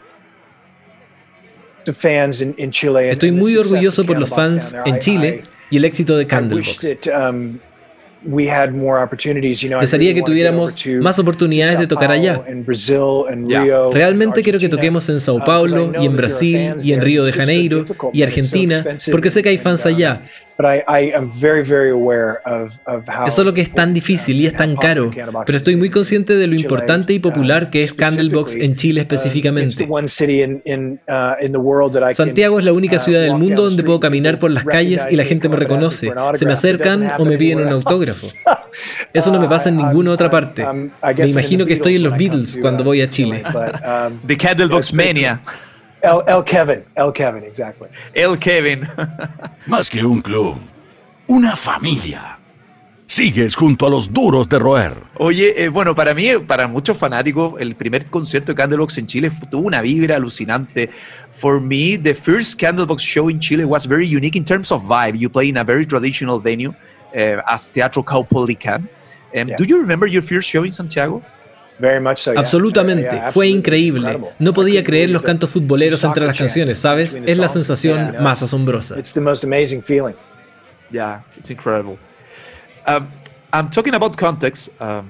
the 1.85 1.93
fans 1.93 2.41
in, 2.41 2.53
in 2.57 2.71
Chile. 2.71 3.09
Estoy 3.09 3.31
muy 3.31 3.57
orgulloso 3.57 4.05
por 4.05 4.19
los 4.19 4.29
fans 4.29 4.75
en 4.85 4.99
Chile 4.99 5.43
y 5.69 5.77
el 5.77 5.85
éxito 5.85 6.17
de 6.17 6.25
Candlebox. 6.25 7.07
Um, 7.07 7.59
Desearía 9.79 10.13
que 10.13 10.23
tuviéramos 10.23 10.75
más 11.01 11.19
oportunidades 11.19 11.79
de 11.79 11.87
tocar 11.87 12.11
allá. 12.11 12.41
Realmente 13.91 14.41
quiero 14.41 14.59
que 14.59 14.69
toquemos 14.69 15.07
en 15.09 15.19
Sao 15.19 15.35
uh, 15.35 15.45
Paulo 15.45 15.91
y 15.99 16.05
en 16.05 16.15
Brasil 16.15 16.75
y 16.83 16.93
en 16.93 17.01
Río 17.01 17.23
de 17.23 17.31
Janeiro 17.31 17.85
y 18.11 18.23
Argentina, 18.23 18.83
porque 19.11 19.29
sé 19.29 19.43
que 19.43 19.49
hay 19.49 19.57
fans 19.57 19.85
allá. 19.85 20.23
Eso 23.27 23.41
es 23.41 23.45
lo 23.45 23.53
que 23.53 23.61
es 23.61 23.71
tan 23.71 23.93
difícil 23.93 24.41
y 24.41 24.47
es 24.47 24.55
tan 24.55 24.75
caro, 24.75 25.11
pero 25.45 25.57
estoy 25.57 25.75
muy 25.75 25.89
consciente 25.91 26.35
de 26.35 26.47
lo 26.47 26.55
importante 26.55 27.13
y 27.13 27.19
popular 27.19 27.65
uh, 27.65 27.69
que 27.69 27.83
es 27.83 27.93
Candlebox 27.93 28.55
en 28.55 28.75
Chile 28.75 29.01
uh, 29.01 29.03
específicamente. 29.03 29.87
Santiago 32.13 32.59
es 32.59 32.65
la 32.65 32.73
única 32.73 32.97
ciudad 32.97 33.21
del 33.21 33.35
mundo 33.35 33.63
donde 33.63 33.83
puedo 33.83 33.99
caminar 33.99 34.39
por 34.39 34.49
las 34.49 34.63
calles 34.63 35.07
y 35.11 35.15
la 35.15 35.25
gente 35.25 35.47
me 35.47 35.57
reconoce, 35.57 36.11
se 36.33 36.45
me 36.45 36.53
acercan 36.53 37.11
o 37.19 37.25
me 37.25 37.37
piden 37.37 37.61
un 37.61 37.69
autógrafo. 37.69 38.27
Eso 39.13 39.31
no 39.31 39.39
me 39.39 39.47
pasa 39.47 39.69
en 39.69 39.77
ninguna 39.77 40.11
otra 40.11 40.29
parte. 40.29 40.65
Me 40.65 41.27
imagino 41.27 41.65
que 41.65 41.73
estoy 41.73 41.97
en 41.97 42.03
los 42.03 42.17
Beatles 42.17 42.57
cuando 42.59 42.83
voy 42.83 43.01
a 43.01 43.09
Chile. 43.09 43.43
The 44.25 44.37
Candlebox 44.37 44.93
Mania. 44.93 45.41
El, 46.01 46.43
Kevin, 46.43 46.83
El 46.95 47.11
Kevin, 47.13 47.43
exactly. 47.43 47.87
El 48.13 48.37
Kevin. 48.37 48.87
Más 49.67 49.89
que 49.89 50.05
un 50.05 50.21
club, 50.21 50.57
una 51.27 51.55
familia. 51.55 52.39
Sigues 53.09 53.55
junto 53.55 53.87
a 53.87 53.89
los 53.89 54.11
duros 54.11 54.49
de 54.49 54.59
roer. 54.59 54.93
Oye, 55.17 55.63
eh, 55.63 55.69
bueno, 55.69 55.95
para 55.95 56.13
mí, 56.13 56.27
para 56.45 56.67
muchos 56.67 56.97
fanáticos, 56.97 57.53
el 57.57 57.73
primer 57.75 58.07
concierto 58.07 58.51
de 58.51 58.55
Candlebox 58.57 58.97
en 58.97 59.07
Chile 59.07 59.31
tuvo 59.49 59.65
una 59.65 59.81
vibra 59.81 60.17
alucinante. 60.17 60.89
For 61.31 61.61
me, 61.61 61.97
the 61.97 62.13
first 62.13 62.59
Candlebox 62.59 63.01
show 63.01 63.29
in 63.29 63.39
Chile 63.39 63.63
was 63.63 63.87
very 63.87 64.05
unique 64.05 64.37
in 64.37 64.43
terms 64.43 64.73
of 64.73 64.83
vibe. 64.83 65.17
You 65.17 65.29
play 65.29 65.47
in 65.47 65.57
a 65.57 65.63
very 65.63 65.85
traditional 65.85 66.41
venue 66.41 66.73
uh, 67.15 67.41
as 67.47 67.69
Teatro 67.69 68.03
Caupolicán. 68.03 68.89
Um, 69.33 69.47
Do 69.57 69.63
you 69.63 69.79
remember 69.79 70.05
your 70.07 70.21
first 70.21 70.49
show 70.49 70.65
in 70.65 70.73
Santiago? 70.73 71.23
Absolutamente, 72.35 73.21
fue 73.31 73.47
increíble. 73.47 74.19
No 74.39 74.53
podía 74.53 74.83
creer 74.83 75.09
los 75.09 75.21
cantos 75.21 75.49
futboleros 75.49 76.03
entre 76.03 76.25
las 76.25 76.37
canciones, 76.37 76.79
¿sabes? 76.79 77.19
Es 77.25 77.37
la 77.37 77.49
sensación 77.49 78.15
más 78.21 78.41
asombrosa. 78.43 78.95
Yeah, 80.89 81.25
it's 81.37 81.51
incredible. 81.51 81.97
Um, 82.87 83.07
I'm 83.51 83.69
talking 83.69 83.93
about 83.93 84.15
context. 84.15 84.69
Um, 84.79 85.09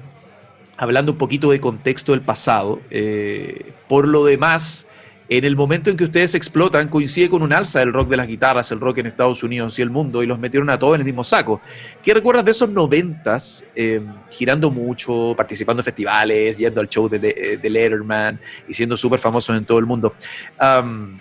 hablando 0.78 1.12
un 1.12 1.18
poquito 1.18 1.52
de 1.52 1.60
contexto 1.60 2.14
del 2.14 2.22
pasado. 2.22 2.82
Eh, 2.90 3.74
por 3.88 4.08
lo 4.08 4.26
demás, 4.26 4.88
en 5.29 5.43
el 5.43 5.55
momento 5.55 5.89
en 5.89 5.98
que 5.98 6.05
ustedes 6.05 6.36
explotan, 6.36 6.88
coincide 6.88 7.29
con 7.29 7.41
un 7.41 7.51
alza 7.51 7.79
del 7.79 7.91
rock 7.91 8.10
de 8.10 8.17
las 8.17 8.27
guitarras, 8.27 8.72
el 8.72 8.79
rock 8.79 9.00
en 9.00 9.07
Estados 9.07 9.43
Unidos 9.43 9.77
y 9.77 9.81
el 9.81 9.89
mundo, 9.89 10.24
y 10.24 10.25
los 10.25 10.39
metieron 10.39 10.69
a 10.69 10.79
todos 10.79 10.96
en 10.96 11.01
el 11.01 11.05
mismo 11.05 11.24
saco. 11.24 11.62
¿Qué 12.01 12.13
recuerdas 12.13 12.46
de 12.46 12.51
esos 12.51 12.69
noventas, 12.69 13.65
eh, 13.75 14.01
girando 14.29 14.72
mucho, 14.72 15.34
participando 15.36 15.81
en 15.81 15.86
festivales, 15.86 16.57
yendo 16.57 16.79
al 16.79 16.88
show 16.88 17.10
de, 17.10 17.19
de, 17.19 17.69
Letterman 17.69 18.39
y 18.67 18.74
siendo 18.74 18.96
súper 18.96 19.19
famosos 19.19 19.57
en 19.57 19.65
todo 19.65 19.79
el 19.79 19.86
mundo? 19.86 20.15
Um, 20.62 21.19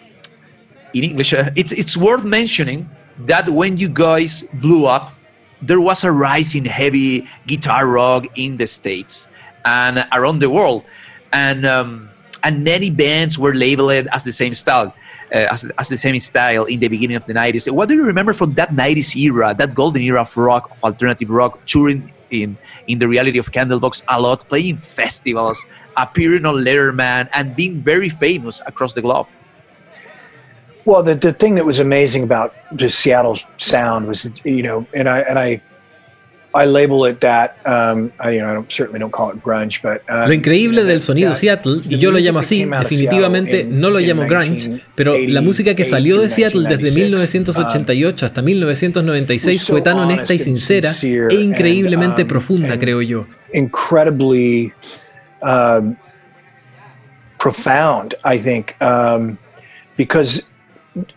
in 0.92 1.04
English, 1.04 1.34
uh, 1.34 1.50
it's, 1.56 1.72
it's 1.72 1.96
worth 1.96 2.24
mentioning 2.24 2.88
that 3.26 3.48
when 3.48 3.76
you 3.76 3.88
guys 3.88 4.48
blew 4.54 4.86
up, 4.86 5.14
there 5.60 5.80
was 5.80 6.04
a 6.04 6.12
rise 6.12 6.56
in 6.56 6.64
heavy 6.64 7.26
guitar 7.46 7.86
rock 7.86 8.26
in 8.36 8.56
the 8.56 8.66
States 8.66 9.30
and 9.64 10.06
around 10.12 10.38
the 10.38 10.48
world. 10.48 10.84
And 11.32 11.66
um, 11.66 12.10
and 12.42 12.64
many 12.64 12.90
bands 12.90 13.38
were 13.38 13.54
labeled 13.54 14.08
as 14.12 14.24
the 14.24 14.32
same 14.32 14.54
style, 14.54 14.94
uh, 15.34 15.48
as, 15.50 15.70
as 15.78 15.88
the 15.88 15.98
same 15.98 16.18
style 16.18 16.64
in 16.64 16.80
the 16.80 16.88
beginning 16.88 17.16
of 17.16 17.26
the 17.26 17.34
90s. 17.34 17.70
What 17.72 17.88
do 17.88 17.94
you 17.94 18.04
remember 18.04 18.32
from 18.32 18.54
that 18.54 18.70
90s 18.70 19.16
era, 19.16 19.54
that 19.56 19.74
golden 19.74 20.02
era 20.02 20.22
of 20.22 20.36
rock, 20.36 20.70
of 20.70 20.82
alternative 20.84 21.30
rock, 21.30 21.64
touring 21.66 22.12
in, 22.30 22.56
in 22.86 22.98
the 22.98 23.08
reality 23.08 23.38
of 23.38 23.52
Candlebox 23.52 24.02
a 24.08 24.20
lot, 24.20 24.48
playing 24.48 24.78
festivals, 24.78 25.64
appearing 25.96 26.44
on 26.44 26.56
Letterman, 26.56 27.28
and 27.32 27.54
being 27.56 27.80
very 27.80 28.08
famous 28.08 28.62
across 28.66 28.94
the 28.94 29.02
globe? 29.02 29.26
Well, 30.84 31.02
the, 31.02 31.16
the 31.16 31.32
thing 31.32 31.56
that 31.56 31.66
was 31.66 31.80
amazing 31.80 32.22
about 32.22 32.54
the 32.70 32.90
Seattle 32.90 33.38
sound 33.56 34.06
was, 34.06 34.30
you 34.44 34.62
know, 34.62 34.86
and 34.94 35.08
I, 35.08 35.20
and 35.20 35.38
I 35.38 35.60
Lo 40.26 40.32
increíble 40.32 40.84
del 40.84 41.00
sonido 41.00 41.34
Seattle, 41.34 41.80
y 41.88 41.98
yo 41.98 42.10
lo 42.10 42.18
llamo 42.18 42.38
así, 42.38 42.64
definitivamente 42.64 43.64
no 43.64 43.90
lo 43.90 43.98
llamo 43.98 44.26
grunge, 44.26 44.80
pero 44.94 45.14
la 45.28 45.40
música 45.42 45.74
que 45.74 45.84
salió 45.84 46.20
de 46.20 46.28
Seattle 46.28 46.68
desde 46.68 47.00
1988 47.00 48.24
um, 48.24 48.26
hasta 48.26 48.42
1996 48.42 49.64
fue 49.66 49.80
tan 49.82 49.98
honesta 49.98 50.34
y 50.34 50.38
sincera 50.38 50.92
e 51.02 51.34
increíblemente 51.34 52.22
um, 52.22 52.28
profunda, 52.28 52.78
creo 52.78 53.02
yo. 53.02 53.26
Incredibly 53.52 54.72
um, 55.42 55.96
profound, 57.38 58.16
I 58.24 58.38
think, 58.38 58.74
because 59.96 60.48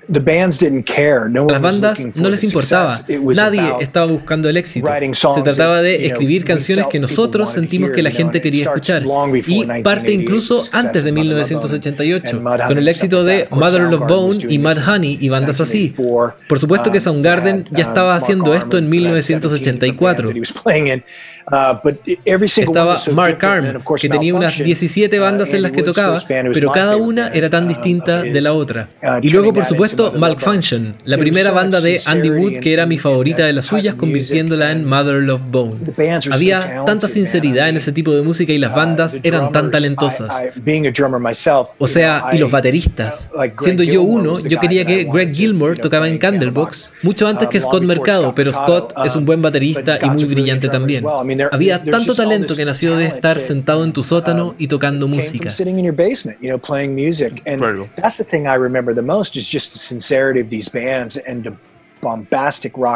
las 0.08 1.62
bandas 1.62 2.08
no 2.16 2.30
les 2.30 2.44
importaba, 2.44 3.00
nadie 3.34 3.76
estaba 3.80 4.08
buscando 4.08 4.50
el 4.50 4.58
éxito. 4.58 4.90
Se 5.14 5.42
trataba 5.42 5.82
de 5.82 6.06
escribir 6.06 6.44
canciones 6.44 6.88
que 6.88 7.00
nosotros 7.00 7.52
sentimos 7.52 7.92
que 7.92 8.04
la 8.04 8.12
gente 8.12 8.42
quería 8.42 8.66
escuchar. 8.66 9.04
Y 9.48 9.66
parte 9.82 10.12
incluso 10.12 10.66
antes 10.72 11.04
de 11.04 11.12
1988, 11.12 12.44
con 12.68 12.78
el 12.78 12.88
éxito 12.88 13.24
de 13.24 13.48
Mother 13.52 13.84
of 13.86 14.08
Bone 14.08 14.40
y 14.50 14.60
Mad 14.60 14.78
Honey 14.88 15.18
y 15.22 15.30
bandas 15.30 15.62
así. 15.62 15.96
Por 16.48 16.60
supuesto 16.60 16.92
que 16.92 17.00
Soundgarden 17.00 17.68
ya 17.72 17.86
estaba 17.86 18.16
haciendo 18.16 18.54
esto 18.54 18.78
en 18.78 18.90
1984. 18.90 20.30
Estaba 22.46 22.98
Mark 23.14 23.46
Arm, 23.46 23.84
que 24.00 24.10
tenía 24.10 24.36
unas 24.36 24.58
17 24.58 25.20
bandas 25.20 25.54
en 25.54 25.62
las 25.62 25.72
que 25.72 25.84
tocaba, 25.84 26.22
pero 26.28 26.72
cada 26.72 26.98
una 26.98 27.30
era 27.30 27.50
tan 27.50 27.68
distinta 27.68 28.22
de 28.22 28.42
la 28.42 28.54
otra. 28.54 28.90
Y 29.22 29.30
luego, 29.30 29.54
por 29.54 29.66
supuesto, 29.70 30.14
Malfunction, 30.14 30.96
la 31.06 31.18
primera 31.18 31.52
banda 31.52 31.82
de 31.82 32.02
Andy 32.06 32.30
Wood 32.30 32.60
que 32.60 32.74
era 32.74 32.86
mi 32.86 32.98
favorita 32.98 33.46
de 33.46 33.54
las 33.54 33.66
suyas, 33.66 33.96
convirtiéndola 33.96 34.72
en 34.72 34.86
Mother 34.86 35.22
Love 35.24 35.44
Bone. 35.50 35.76
Había 36.32 36.84
tanta 36.86 37.08
sinceridad 37.08 37.70
en 37.70 37.78
ese 37.78 37.92
tipo 37.92 38.12
de 38.14 38.22
música 38.22 38.52
y 38.54 38.58
las 38.58 38.76
bandas 38.76 39.20
eran 39.24 39.52
tan 39.52 39.72
talentosas. 39.72 40.44
O 41.78 41.88
sea, 41.88 42.26
y 42.34 42.38
los 42.38 42.52
bateristas. 42.52 43.30
Siendo 43.60 43.84
yo 43.84 44.02
uno, 44.02 44.40
yo 44.40 44.60
quería 44.60 44.86
que 44.86 45.06
Greg 45.06 45.34
Gilmore 45.34 45.76
tocaba 45.76 46.08
en 46.08 46.18
Candlebox 46.18 46.92
mucho 47.04 47.28
antes 47.28 47.48
que 47.48 47.60
Scott 47.60 47.84
Mercado, 47.84 48.34
pero 48.36 48.52
Scott 48.52 48.94
es 49.06 49.16
un 49.16 49.26
buen 49.26 49.42
baterista 49.42 49.98
y 50.04 50.10
muy 50.10 50.26
brillante 50.26 50.70
también. 50.70 51.06
Había 51.52 51.84
tanto 51.84 52.14
talento 52.14 52.56
que 52.56 52.66
nació 52.66 52.98
de 52.98 53.06
estar 53.06 53.40
sentado 53.40 53.84
en 53.84 53.94
tu 53.94 54.04
sótano 54.04 54.56
y 54.58 54.68
tocando 54.68 55.08
música. 55.08 55.52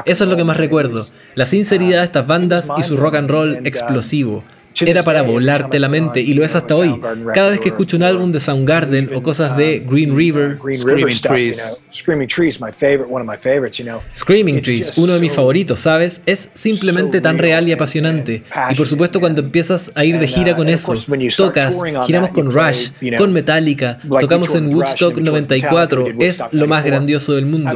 Eso 0.05 0.23
es 0.23 0.29
lo 0.29 0.35
que 0.35 0.43
más 0.43 0.57
recuerdo, 0.57 1.05
la 1.35 1.45
sinceridad 1.45 1.99
de 1.99 2.05
estas 2.05 2.25
bandas 2.25 2.69
y 2.77 2.83
su 2.83 2.95
rock 2.97 3.15
and 3.15 3.29
roll 3.29 3.67
explosivo. 3.67 4.43
Era 4.81 5.03
para 5.03 5.21
volarte 5.21 5.79
la 5.79 5.89
mente 5.89 6.21
y 6.21 6.33
lo 6.33 6.43
es 6.43 6.55
hasta 6.55 6.75
hoy. 6.75 6.99
Cada 7.33 7.51
vez 7.51 7.59
que 7.59 7.69
escucho 7.69 7.97
un 7.97 8.03
álbum 8.03 8.31
de 8.31 8.39
Soundgarden 8.39 9.11
o 9.15 9.21
cosas 9.21 9.55
de 9.57 9.83
Green 9.87 10.15
River, 10.15 10.59
Screaming 10.75 11.21
Trees. 11.21 11.79
Screaming 14.15 14.61
Trees, 14.61 14.97
uno 14.97 15.13
de 15.13 15.19
mis 15.19 15.31
favoritos, 15.31 15.79
¿sabes? 15.79 16.21
Es 16.25 16.49
simplemente 16.53 17.21
tan 17.21 17.37
real 17.37 17.67
y 17.67 17.71
apasionante. 17.71 18.43
Y 18.69 18.75
por 18.75 18.87
supuesto 18.87 19.19
cuando 19.19 19.41
empiezas 19.41 19.91
a 19.95 20.05
ir 20.05 20.19
de 20.19 20.27
gira 20.27 20.55
con 20.55 20.69
eso, 20.69 20.93
tocas, 21.37 21.77
giramos 22.05 22.31
con 22.31 22.51
Rush, 22.51 22.89
con 23.17 23.31
Metallica, 23.31 23.99
tocamos 24.19 24.53
en 24.55 24.73
Woodstock 24.73 25.17
94, 25.17 26.07
es 26.19 26.43
lo 26.51 26.67
más 26.67 26.83
grandioso 26.83 27.33
del 27.33 27.45
mundo. 27.45 27.71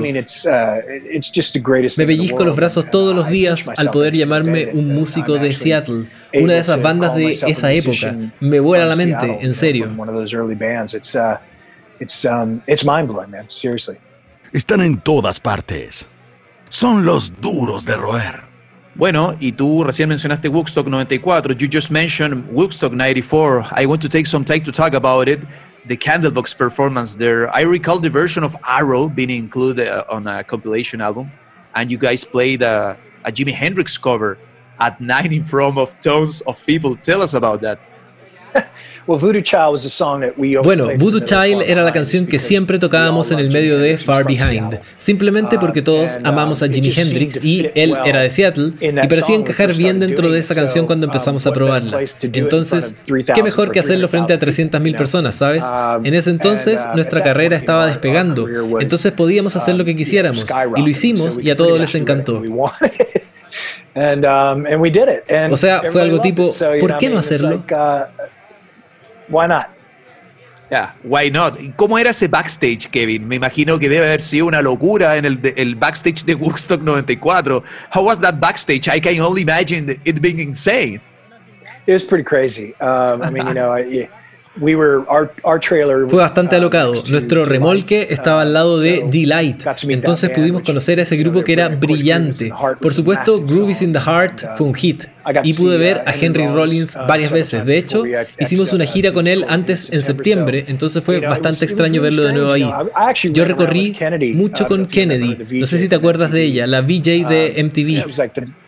Me 1.97 2.05
pellizco 2.05 2.43
los 2.43 2.55
brazos 2.55 2.89
todos 2.89 3.15
los 3.15 3.29
días 3.29 3.69
al 3.77 3.91
poder 3.91 4.15
llamarme 4.15 4.69
un 4.73 4.93
músico 4.93 5.37
de 5.37 5.53
Seattle, 5.53 6.05
una 6.33 6.53
de 6.53 6.59
esas 6.59 6.81
bandas 6.81 7.15
de 7.15 7.31
esa 7.31 7.71
época. 7.71 8.15
Me 8.39 8.59
vuela 8.59 8.85
la 8.85 8.95
mente, 8.95 9.39
en 9.41 9.53
serio. 9.53 9.89
Están 14.53 14.81
en 14.81 14.99
todas 14.99 15.39
partes. 15.39 16.07
Son 16.69 17.05
los 17.05 17.33
duros 17.41 17.85
de 17.85 17.95
roer. 17.95 18.47
Bueno, 18.95 19.35
y 19.39 19.51
tú 19.51 19.83
recién 19.83 20.09
mencionaste 20.09 20.49
Woodstock 20.49 20.87
94. 20.87 21.53
You 21.53 21.67
just 21.71 21.91
mentioned 21.91 22.45
Woodstock 22.51 22.93
94. 22.93 23.67
I 23.75 23.85
want 23.85 24.01
to 24.01 24.09
take 24.09 24.25
some 24.25 24.43
time 24.43 24.63
to 24.63 24.71
talk 24.71 24.95
about 24.95 25.27
it. 25.27 25.41
The 25.85 25.95
Candlebox 25.95 26.57
performance 26.57 27.15
there. 27.15 27.47
I 27.55 27.61
recall 27.61 27.99
the 27.99 28.09
version 28.09 28.43
of 28.43 28.55
Arrow 28.67 29.07
being 29.07 29.29
included 29.29 29.87
uh, 29.87 30.03
on 30.09 30.27
a 30.27 30.43
compilation 30.43 30.99
album, 30.99 31.31
and 31.75 31.91
you 31.91 31.97
guys 31.99 32.25
played 32.25 32.61
a, 32.63 32.97
a 33.23 33.31
Jimi 33.31 33.53
Hendrix 33.53 33.97
cover 33.97 34.37
at 34.79 34.99
night 34.99 35.31
in 35.31 35.43
front 35.43 35.77
of 35.77 35.99
tons 35.99 36.41
of 36.41 36.63
people. 36.65 36.95
Tell 36.95 37.21
us 37.21 37.33
about 37.33 37.61
that. 37.61 37.79
Bueno, 39.07 40.89
Voodoo 40.97 41.21
Child 41.21 41.61
era 41.65 41.83
la 41.83 41.93
canción 41.93 42.27
que 42.27 42.39
siempre 42.39 42.77
tocábamos 42.77 43.31
en 43.31 43.39
el 43.39 43.51
medio 43.51 43.79
de 43.79 43.97
Far 43.97 44.25
Behind, 44.25 44.81
simplemente 44.97 45.57
porque 45.57 45.81
todos 45.81 46.17
uh, 46.17 46.27
amamos 46.27 46.61
a 46.61 46.67
Jimi 46.67 46.91
Hendrix 46.93 47.41
y 47.41 47.69
él 47.73 47.95
era 48.05 48.21
de 48.21 48.29
Seattle 48.29 48.73
y 48.81 49.07
parecía 49.07 49.35
encajar 49.35 49.73
bien 49.75 49.99
dentro 50.01 50.29
de 50.29 50.39
esa 50.39 50.53
canción 50.53 50.85
cuando 50.85 51.07
um, 51.07 51.11
empezamos 51.11 51.47
a 51.47 51.53
probarla. 51.53 51.99
Entonces, 52.21 52.95
¿qué 53.33 53.43
mejor 53.43 53.71
que 53.71 53.79
hacerlo 53.79 54.09
frente 54.09 54.33
a 54.33 54.39
300.000 54.39 54.97
personas, 54.97 55.35
sabes? 55.35 55.63
Um, 55.63 56.05
En 56.05 56.13
ese 56.13 56.29
entonces 56.29 56.85
uh, 56.85 56.93
nuestra 56.93 57.21
carrera 57.21 57.55
estaba 57.55 57.87
despegando, 57.87 58.45
entonces 58.81 59.13
podíamos 59.13 59.55
hacer 59.55 59.75
lo 59.75 59.85
que 59.85 59.91
um, 59.91 59.97
quisiéramos 59.97 60.45
y 60.75 60.81
lo 60.81 60.87
hicimos 60.87 61.39
y 61.41 61.49
a 61.49 61.55
todos 61.55 61.79
les 61.79 61.95
encantó. 61.95 62.43
O 65.51 65.57
sea, 65.57 65.81
fue 65.91 66.01
algo 66.01 66.21
tipo, 66.21 66.49
¿por 66.79 66.97
qué 66.97 67.09
no 67.09 67.17
hacerlo? 67.17 67.63
Uh, 67.69 68.03
why 69.29 69.47
not? 69.47 69.67
Yeah, 70.69 70.95
why 71.03 71.31
not? 71.31 71.57
¿Cómo 71.77 71.97
era 71.97 72.09
ese 72.09 72.27
backstage, 72.27 72.89
Kevin? 72.91 73.25
Me 73.25 73.37
imagino 73.37 73.79
que 73.79 73.87
debe 73.87 74.05
haber 74.05 74.21
sido 74.21 74.47
una 74.47 74.61
locura 74.61 75.15
en 75.15 75.23
el, 75.23 75.39
el 75.55 75.75
backstage 75.75 76.25
de 76.25 76.35
Woodstock 76.35 76.81
94. 76.81 77.63
How 77.95 78.03
was 78.03 78.19
that 78.19 78.35
backstage? 78.39 78.89
I 78.89 78.99
can 78.99 79.21
only 79.21 79.43
imagine 79.43 79.97
it 80.03 80.21
being 80.21 80.39
insane. 80.39 81.01
It 81.85 81.93
was 81.93 82.03
pretty 82.03 82.25
crazy. 82.25 82.75
Um, 82.81 83.21
I 83.23 83.29
mean, 83.29 83.47
you 83.47 83.53
know, 83.53 83.71
I, 83.71 84.09
fue 84.59 86.19
bastante 86.19 86.55
uh, 86.55 86.59
alocado. 86.59 86.93
Nuestro 87.09 87.45
remolque 87.45 88.07
estaba 88.09 88.41
al 88.41 88.53
lado 88.53 88.79
de 88.79 89.03
uh, 89.03 89.09
Delight, 89.09 89.63
entonces 89.83 90.29
pudimos 90.31 90.63
conocer 90.63 90.99
a 90.99 91.03
ese 91.03 91.17
grupo 91.17 91.43
que 91.43 91.53
era 91.53 91.69
brillante. 91.69 92.51
Por 92.81 92.93
supuesto, 92.93 93.41
Groovies 93.43 93.81
in 93.81 93.93
the 93.93 93.99
Heart 93.99 94.43
uh, 94.43 94.57
fue 94.57 94.67
un 94.67 94.73
hit 94.73 95.05
y 95.43 95.53
pude 95.53 95.77
ver 95.77 96.03
a 96.05 96.13
Henry 96.13 96.47
Rollins 96.47 96.97
varias 97.07 97.31
veces. 97.31 97.65
De 97.65 97.77
hecho, 97.77 98.03
hicimos 98.39 98.73
una 98.73 98.85
gira 98.85 99.11
con 99.11 99.27
él 99.27 99.45
antes 99.47 99.91
en 99.91 100.01
septiembre, 100.01 100.65
entonces 100.67 101.03
fue 101.03 101.19
bastante 101.19 101.65
extraño 101.65 102.01
verlo 102.01 102.23
de 102.23 102.33
nuevo 102.33 102.51
ahí. 102.51 102.69
Yo 103.31 103.45
recorrí 103.45 103.95
mucho 104.33 104.67
con 104.67 104.85
Kennedy, 104.85 105.37
no 105.59 105.65
sé 105.65 105.77
si 105.79 105.87
te 105.89 105.95
acuerdas 105.95 106.31
de 106.31 106.43
ella, 106.43 106.67
la 106.67 106.81
VJ 106.81 107.27
de 107.27 107.63
MTV. 107.63 108.66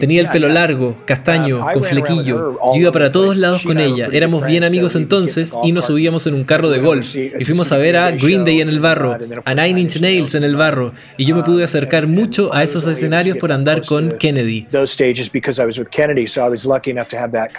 Tenía 0.00 0.20
el 0.22 0.30
pelo 0.30 0.48
largo, 0.48 0.96
castaño, 1.04 1.58
um, 1.58 1.72
con 1.72 1.82
flequillo. 1.82 2.58
Yo 2.74 2.76
iba 2.76 2.92
para 2.92 3.12
todos 3.12 3.36
lados 3.36 3.62
con 3.62 3.78
ella. 3.78 4.08
Éramos 4.12 4.46
bien 4.46 4.64
amigos 4.64 4.96
entonces 4.96 5.54
y 5.62 5.72
nos 5.72 5.86
subíamos 5.86 6.26
en 6.26 6.34
un 6.34 6.44
carro 6.44 6.70
de 6.70 6.80
golf. 6.80 7.14
Y 7.14 7.44
fuimos 7.44 7.72
a 7.72 7.76
ver 7.76 7.96
a 7.96 8.10
Green 8.10 8.44
Day 8.44 8.60
en 8.60 8.68
el 8.68 8.80
barro, 8.80 9.16
a 9.44 9.54
Nine 9.54 9.80
Inch 9.80 10.00
Nails 10.00 10.34
en 10.34 10.44
el 10.44 10.56
barro. 10.56 10.92
Y 11.16 11.24
yo 11.24 11.36
me 11.36 11.42
pude 11.42 11.64
acercar 11.64 12.06
mucho 12.06 12.52
a 12.54 12.62
esos 12.62 12.86
escenarios 12.86 13.36
por 13.38 13.52
andar 13.52 13.84
con 13.84 14.12
Kennedy. 14.18 14.66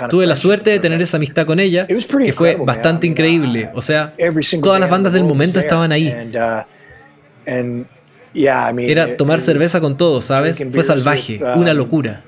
Tuve 0.10 0.28
la 0.28 0.36
suerte 0.36 0.72
de 0.72 0.80
tener 0.80 1.02
esa 1.02 1.18
amistad 1.18 1.46
con 1.46 1.60
ella, 1.60 1.88
que 1.88 2.34
fue 2.34 2.56
bastante 2.56 3.08
increíble. 3.08 3.70
O 3.74 3.82
sea, 3.82 4.14
todas 4.62 4.80
las 4.80 4.90
bandas 4.90 5.14
del 5.14 5.24
momento 5.24 5.60
estaban 5.60 5.92
ahí. 5.92 6.14
Era 8.89 9.15
tomar 9.15 9.39
cerveza 9.39 9.80
con 9.80 9.96
todos, 9.96 10.26
¿sabes? 10.26 10.65
Fue 10.72 10.84
salvaje, 10.84 11.39
um, 11.43 11.62
una 11.62 11.74
locura. 11.74 12.24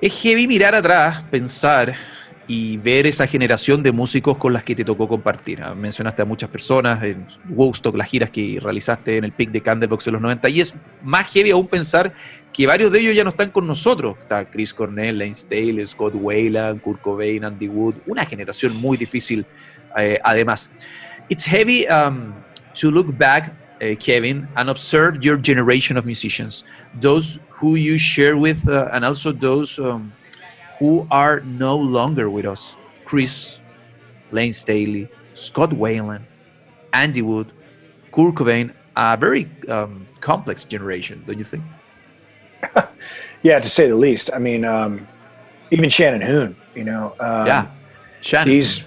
Es 0.00 0.20
heavy 0.22 0.46
mirar 0.46 0.74
atrás, 0.74 1.22
pensar 1.30 1.94
y 2.46 2.78
ver 2.78 3.06
esa 3.06 3.26
generación 3.26 3.82
de 3.82 3.92
músicos 3.92 4.38
con 4.38 4.52
las 4.52 4.64
que 4.64 4.74
te 4.74 4.84
tocó 4.84 5.06
compartir. 5.06 5.60
Ah, 5.60 5.74
mencionaste 5.74 6.22
a 6.22 6.24
muchas 6.24 6.48
personas 6.48 7.02
en 7.02 7.26
Woodstock, 7.50 7.94
las 7.96 8.08
giras 8.08 8.30
que 8.30 8.58
realizaste 8.62 9.18
en 9.18 9.24
el 9.24 9.32
pic 9.32 9.50
de 9.50 9.60
Candlebox 9.60 10.06
en 10.06 10.14
los 10.14 10.22
90, 10.22 10.48
y 10.48 10.60
es 10.62 10.72
más 11.02 11.30
heavy 11.32 11.50
aún 11.50 11.66
pensar 11.66 12.14
que 12.52 12.66
varios 12.66 12.90
de 12.90 13.00
ellos 13.00 13.14
ya 13.14 13.24
no 13.24 13.28
están 13.28 13.50
con 13.50 13.66
nosotros. 13.66 14.16
Está 14.20 14.48
Chris 14.48 14.72
Cornell, 14.72 15.18
Lane 15.18 15.34
Staley, 15.34 15.84
Scott 15.84 16.14
Wayland, 16.14 16.80
Kurt 16.80 17.02
Cobain, 17.02 17.44
Andy 17.44 17.68
Wood, 17.68 17.96
una 18.06 18.24
generación 18.24 18.76
muy 18.76 18.96
difícil 18.96 19.44
eh, 19.96 20.18
además. 20.22 20.70
It's 21.30 21.44
heavy 21.44 21.86
um, 21.88 22.34
to 22.74 22.90
look 22.90 23.16
back, 23.16 23.54
uh, 23.82 23.94
Kevin, 23.98 24.48
and 24.56 24.70
observe 24.70 25.24
your 25.24 25.36
generation 25.36 25.96
of 25.96 26.06
musicians, 26.06 26.64
those 27.00 27.40
who 27.50 27.74
you 27.74 27.98
share 27.98 28.36
with, 28.36 28.68
uh, 28.68 28.88
and 28.92 29.04
also 29.04 29.32
those 29.32 29.78
um, 29.78 30.12
who 30.78 31.06
are 31.10 31.40
no 31.40 31.76
longer 31.76 32.30
with 32.30 32.46
us. 32.46 32.76
Chris, 33.04 33.60
Lane 34.30 34.52
Staley, 34.52 35.08
Scott 35.34 35.72
Whalen, 35.72 36.26
Andy 36.92 37.22
Wood, 37.22 37.52
Kurt 38.12 38.34
Cobain, 38.34 38.72
a 38.96 39.16
very 39.16 39.48
um, 39.68 40.06
complex 40.20 40.64
generation, 40.64 41.22
don't 41.26 41.38
you 41.38 41.44
think? 41.44 41.64
yeah, 43.42 43.60
to 43.60 43.68
say 43.68 43.88
the 43.88 43.94
least. 43.94 44.30
I 44.34 44.38
mean, 44.38 44.64
um, 44.64 45.06
even 45.70 45.88
Shannon 45.88 46.20
Hoon, 46.20 46.56
you 46.74 46.84
know. 46.84 47.14
Um, 47.20 47.46
yeah, 47.46 47.70
Shannon. 48.20 48.48
These 48.48 48.84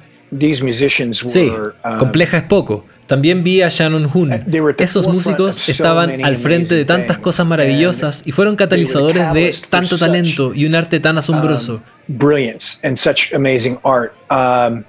Sí, 1.30 1.52
um, 1.84 1.98
compleja 1.98 2.38
es 2.38 2.44
poco. 2.44 2.86
También 3.06 3.44
vi 3.44 3.62
a 3.62 3.68
Shannon 3.68 4.10
Hoon. 4.14 4.32
Esos 4.78 5.06
músicos 5.08 5.68
estaban 5.68 6.24
al 6.24 6.38
frente 6.38 6.76
de 6.76 6.86
tantas 6.86 7.18
cosas 7.18 7.46
maravillosas 7.46 8.24
y 8.26 8.32
fueron 8.32 8.56
catalizadores 8.56 9.34
de 9.34 9.54
tanto 9.70 9.98
talento 9.98 10.54
y 10.54 10.66
un 10.66 10.76
arte 10.76 11.02
tan 11.02 11.18
asombroso. 11.18 11.82
Um, 12.08 12.18
brilliance 12.18 12.80
and 12.84 12.98
such 12.98 13.34
amazing 13.34 13.78
art. 13.84 14.14
Um, 14.30 14.86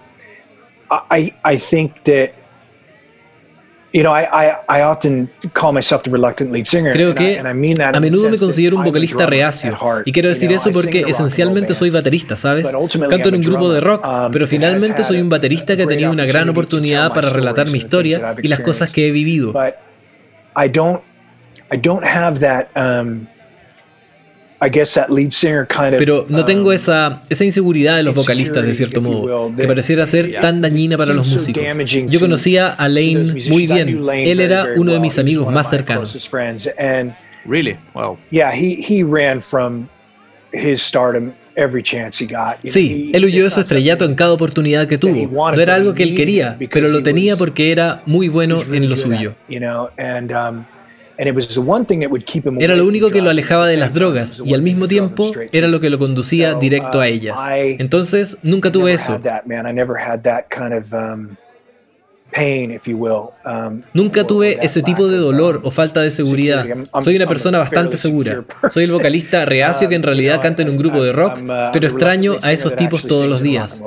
I 1.11 1.35
I 1.45 1.59
think 1.59 1.95
that 2.05 2.42
Creo 6.93 7.15
que 7.15 7.39
a 7.39 8.01
menudo 8.01 8.31
me 8.31 8.39
considero 8.39 8.77
un 8.77 8.85
vocalista 8.85 9.27
reacio. 9.27 9.77
Y 10.05 10.13
quiero 10.13 10.29
decir 10.29 10.51
eso 10.53 10.71
porque 10.73 11.05
esencialmente 11.07 11.75
soy 11.75 11.91
baterista, 11.91 12.37
¿sabes? 12.37 12.71
Canto 13.11 13.29
en 13.29 13.37
un 13.37 13.41
grupo 13.43 13.73
de 13.73 13.81
rock, 13.81 14.07
um, 14.07 14.33
pero 14.33 14.47
finalmente 14.47 15.05
soy 15.05 15.21
un 15.21 15.29
baterista 15.29 15.77
que 15.77 15.83
ha 15.83 15.87
tenido 15.87 16.11
una 16.11 16.25
gran 16.25 16.49
oportunidad 16.49 17.13
para 17.13 17.29
relatar 17.31 17.69
mi 17.71 17.79
historia 17.79 18.35
y 18.43 18.49
las 18.49 18.61
cosas 18.61 18.93
que 18.93 19.09
he 19.09 19.11
vivido. 19.11 19.53
Pero 25.99 26.27
no 26.29 26.45
tengo 26.45 26.69
um, 26.69 26.73
esa, 26.73 27.23
esa 27.29 27.45
inseguridad 27.45 27.97
de 27.97 28.03
los 28.03 28.15
vocalistas, 28.15 28.65
de 28.65 28.75
cierto 28.75 29.01
modo, 29.01 29.53
que 29.55 29.67
pareciera 29.67 30.07
ser 30.07 30.41
tan 30.41 30.61
dañina 30.61 30.97
para 30.97 31.13
los 31.13 31.31
músicos. 31.31 31.63
Yo 32.09 32.21
conocía 32.21 32.69
a 32.71 32.89
Lane 32.89 33.35
muy 33.49 33.67
bien. 33.67 34.03
Él 34.13 34.41
era 34.41 34.69
uno 34.77 34.93
de 34.93 35.01
mis 35.01 35.19
amigos 35.19 35.53
más 35.53 35.69
cercanos. 35.69 36.31
Really? 37.45 37.77
Wow. 37.93 38.19
Sí, 42.65 43.11
él 43.13 43.25
huyó 43.25 43.45
de 43.45 43.51
su 43.51 43.61
estrellato 43.61 44.05
en 44.05 44.15
cada 44.15 44.33
oportunidad 44.33 44.87
que 44.87 44.99
tuvo. 44.99 45.29
No 45.53 45.61
era 45.61 45.75
algo 45.75 45.93
que 45.93 46.03
él 46.03 46.15
quería, 46.15 46.57
pero 46.71 46.89
lo 46.89 47.03
tenía 47.03 47.37
porque 47.37 47.73
era 47.73 48.03
muy 48.07 48.29
bueno 48.29 48.61
en 48.73 48.89
lo 48.89 48.97
suyo. 48.97 49.35
Era 52.61 52.75
lo 52.75 52.87
único 52.87 53.11
que 53.11 53.21
lo 53.23 53.31
alejaba 53.31 53.69
de 53.69 53.77
las 53.77 53.95
drogas 53.95 54.43
y 54.45 54.55
al 54.55 54.63
mismo 54.63 54.89
tiempo 54.89 55.31
era 55.53 55.69
lo 55.69 55.81
que 55.81 55.91
lo 55.91 55.99
conducía 55.99 56.55
directo 56.55 57.01
a 57.01 57.03
uh, 57.03 57.05
ellas. 57.05 57.39
Entonces, 57.79 58.39
nunca 58.43 58.73
tuve 58.73 58.93
eso. 58.93 59.21
Nunca 63.93 64.25
tuve 64.25 64.59
ese 64.63 64.83
tipo 64.83 65.07
de 65.07 65.19
dolor 65.19 65.61
o 65.65 65.71
falta 65.71 66.01
de 66.01 66.11
seguridad. 66.11 66.67
Soy 67.03 67.17
una 67.17 67.27
persona 67.27 67.59
bastante 67.59 67.97
segura. 67.97 68.45
Soy 68.71 68.85
el 68.85 68.93
vocalista 68.93 69.45
reacio 69.45 69.89
que 69.89 69.95
en 69.95 70.03
realidad 70.03 70.41
canta 70.41 70.63
en 70.63 70.71
un 70.71 70.77
grupo 70.77 71.03
de 71.03 71.13
rock, 71.13 71.41
pero 71.73 71.87
extraño 71.87 72.37
a 72.43 72.53
esos 72.53 72.75
tipos 72.75 73.07
todos 73.07 73.29
los 73.29 73.43
días. 73.43 73.83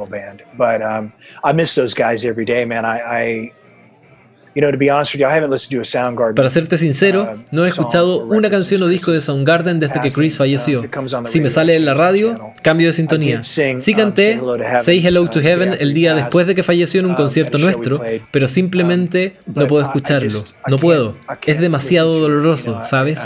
Para 6.36 6.50
serte 6.50 6.78
sincero, 6.78 7.24
uh, 7.24 7.40
no 7.52 7.66
he 7.66 7.68
escuchado 7.68 8.26
una 8.26 8.50
canción 8.50 8.82
o 8.84 8.88
disco 8.88 9.12
de 9.12 9.20
Soundgarden 9.20 9.80
desde 9.80 10.00
que 10.00 10.12
Chris 10.12 10.38
falleció. 10.38 10.82
Uh, 10.82 11.26
si 11.26 11.42
me 11.42 11.50
sale 11.50 11.76
en 11.76 11.86
la 11.86 11.94
radio, 11.94 12.54
cambio 12.62 12.88
de 12.88 12.94
sintonía. 12.94 13.44
Sí 13.44 13.74
um, 13.74 13.98
canté 13.98 14.40
Say 14.82 15.06
Hello 15.06 15.30
to 15.30 15.42
Heaven 15.42 15.76
el 15.80 15.94
día 15.94 16.14
después 16.16 16.48
de 16.48 16.56
que 16.56 16.64
falleció 16.64 17.02
en 17.02 17.08
un 17.08 17.16
concierto 17.16 17.58
nuestro, 17.58 18.02
pero 18.32 18.48
simplemente 18.48 19.38
um, 19.46 19.54
no 19.56 19.68
puedo 19.68 19.84
escucharlo. 19.84 20.44
No 20.68 20.78
puedo. 20.78 21.18
Es 21.46 21.60
demasiado 21.60 22.14
doloroso, 22.18 22.82
¿sabes? 22.82 23.20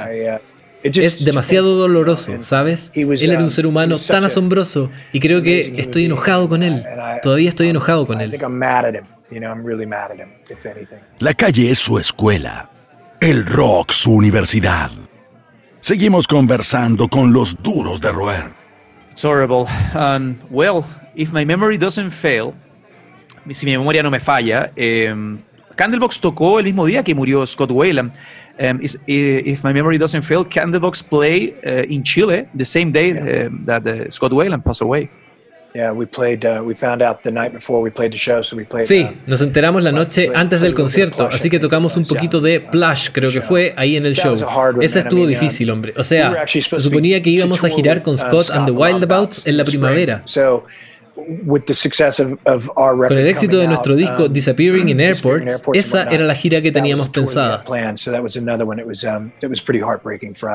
Es 0.83 1.25
demasiado 1.25 1.75
doloroso, 1.75 2.41
¿sabes? 2.41 2.91
Él 2.93 3.31
era 3.31 3.43
un 3.43 3.49
ser 3.49 3.65
humano 3.65 3.97
tan 3.97 4.23
asombroso 4.23 4.89
y 5.11 5.19
creo 5.19 5.41
que 5.41 5.73
estoy 5.77 6.05
enojado 6.05 6.47
con 6.47 6.63
él. 6.63 6.83
Todavía 7.21 7.49
estoy 7.49 7.69
enojado 7.69 8.05
con 8.05 8.21
él. 8.21 8.39
La 11.19 11.33
calle 11.33 11.69
es 11.69 11.79
su 11.79 11.99
escuela, 11.99 12.69
el 13.19 13.45
rock 13.45 13.91
su 13.91 14.13
universidad. 14.13 14.89
Seguimos 15.81 16.27
conversando 16.27 17.07
con 17.07 17.31
los 17.31 17.55
duros 17.61 18.01
de 18.01 18.11
roer. 18.11 18.59
It's 19.11 19.23
horrible. 19.23 19.65
Um, 19.95 20.35
well, 20.49 20.85
if 21.15 21.31
my 21.31 21.45
memory 21.45 21.77
doesn't 21.77 22.11
fail, 22.11 22.53
si 23.49 23.65
mi 23.65 23.77
memoria 23.77 24.01
no 24.03 24.09
me 24.09 24.19
falla, 24.19 24.71
um, 24.77 25.37
Candlebox 25.75 26.19
tocó 26.19 26.59
el 26.59 26.65
mismo 26.65 26.85
día 26.85 27.03
que 27.03 27.15
murió 27.15 27.45
Scott 27.45 27.71
Wayland. 27.71 28.11
Um, 28.61 28.81
is, 28.81 28.99
if 29.07 29.63
my 29.63 29.71
memory 29.71 29.97
doesn't 29.97 30.23
fail, 30.23 30.43
Candlebox 30.43 31.01
play 31.01 31.55
uh, 31.65 31.83
in 31.83 32.03
Chile 32.03 32.45
the 32.53 32.65
same 32.65 32.91
day 32.91 33.11
uh, 33.11 33.49
that 33.65 33.87
uh, 33.87 34.09
Scott 34.09 34.33
Wayland 34.33 34.65
passed 34.65 34.81
away. 34.81 35.09
Sí, 38.83 39.07
nos 39.27 39.41
enteramos 39.41 39.83
la 39.83 39.91
noche 39.91 40.31
antes 40.33 40.61
del 40.61 40.73
concierto, 40.73 41.27
así 41.31 41.49
que 41.49 41.59
tocamos 41.59 41.95
un 41.95 42.05
poquito 42.05 42.41
de 42.41 42.59
Plush, 42.59 43.09
creo 43.11 43.31
que 43.31 43.41
fue, 43.41 43.73
ahí 43.77 43.95
en 43.95 44.05
el 44.05 44.15
show. 44.15 44.35
Ese 44.81 44.99
estuvo 44.99 45.27
difícil, 45.27 45.69
hombre. 45.69 45.93
O 45.95 46.03
sea, 46.03 46.45
se 46.47 46.61
suponía 46.61 47.21
que 47.21 47.29
íbamos 47.29 47.63
a 47.63 47.69
girar 47.69 48.01
con 48.01 48.15
uh, 48.15 48.17
Scott 48.17 48.49
and 48.49 48.65
the 48.65 48.71
Wildabouts 48.71 49.45
en 49.45 49.57
la 49.57 49.63
primavera. 49.63 50.23
Con 53.08 53.17
el 53.17 53.27
éxito 53.27 53.58
de 53.58 53.67
nuestro 53.67 53.95
disco 53.95 54.25
um, 54.25 54.34
Disappearing 54.34 54.89
in 54.89 54.99
Airports, 54.99 55.63
esa 55.73 56.03
era 56.03 56.23
la 56.25 56.36
gira 56.36 56.62
que 56.62 56.71
teníamos 56.71 57.10
pensada. 57.10 57.63
Um, 57.67 57.75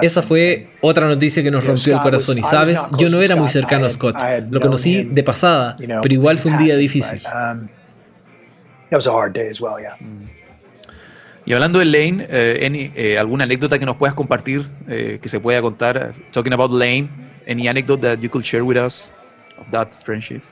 esa 0.03 0.23
fue 0.23 0.69
otra 0.81 1.07
noticia 1.07 1.43
que 1.43 1.51
nos 1.51 1.65
rompió 1.65 1.95
el 1.95 2.01
corazón 2.01 2.39
y 2.39 2.43
sabes, 2.43 2.81
yo 2.99 3.09
no 3.11 3.21
era 3.23 3.37
muy 3.37 3.49
cercano 3.49 3.87
a 3.87 3.91
Scott, 3.91 4.17
lo 4.51 4.61
conocí 4.61 5.05
de 5.05 5.23
pasada, 5.23 5.77
pero 5.79 6.15
igual 6.15 6.39
fue 6.39 6.53
un 6.53 6.59
día 6.59 6.77
difícil. 6.77 7.21
Um, 7.25 7.69
mm. 8.91 10.35
Y 11.47 11.53
hablando 11.53 11.79
de 11.79 11.85
Lane, 11.85 12.27
eh, 12.31 12.93
eh, 12.95 13.19
¿alguna 13.19 13.45
anécdota 13.45 13.79
que 13.79 13.85
nos 13.85 13.97
puedas 13.97 14.15
compartir, 14.15 14.65
eh, 14.89 15.19
que 15.21 15.29
se 15.29 15.41
pueda 15.41 15.61
contar? 15.61 16.13
Talking 16.31 16.55
about 16.55 16.71
Lane, 16.71 17.11
any 17.47 17.69
anecdote 17.69 18.01
that 18.01 18.19
you 18.21 18.31
could 18.31 18.45
share 18.45 18.65
with 18.65 18.79
us 18.79 19.13
of 19.59 19.71
that 19.71 20.03
friendship? 20.03 20.43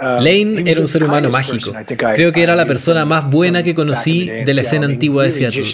Lane 0.00 0.64
era 0.66 0.80
un 0.80 0.88
ser 0.88 1.04
humano 1.04 1.30
mágico. 1.30 1.72
Creo 2.14 2.32
que 2.32 2.42
era 2.42 2.56
la 2.56 2.66
persona 2.66 3.04
más 3.04 3.30
buena 3.30 3.62
que 3.62 3.74
conocí 3.74 4.28
de 4.28 4.54
la 4.54 4.62
escena 4.62 4.86
antigua 4.86 5.24
de 5.24 5.30
Seattle. 5.30 5.64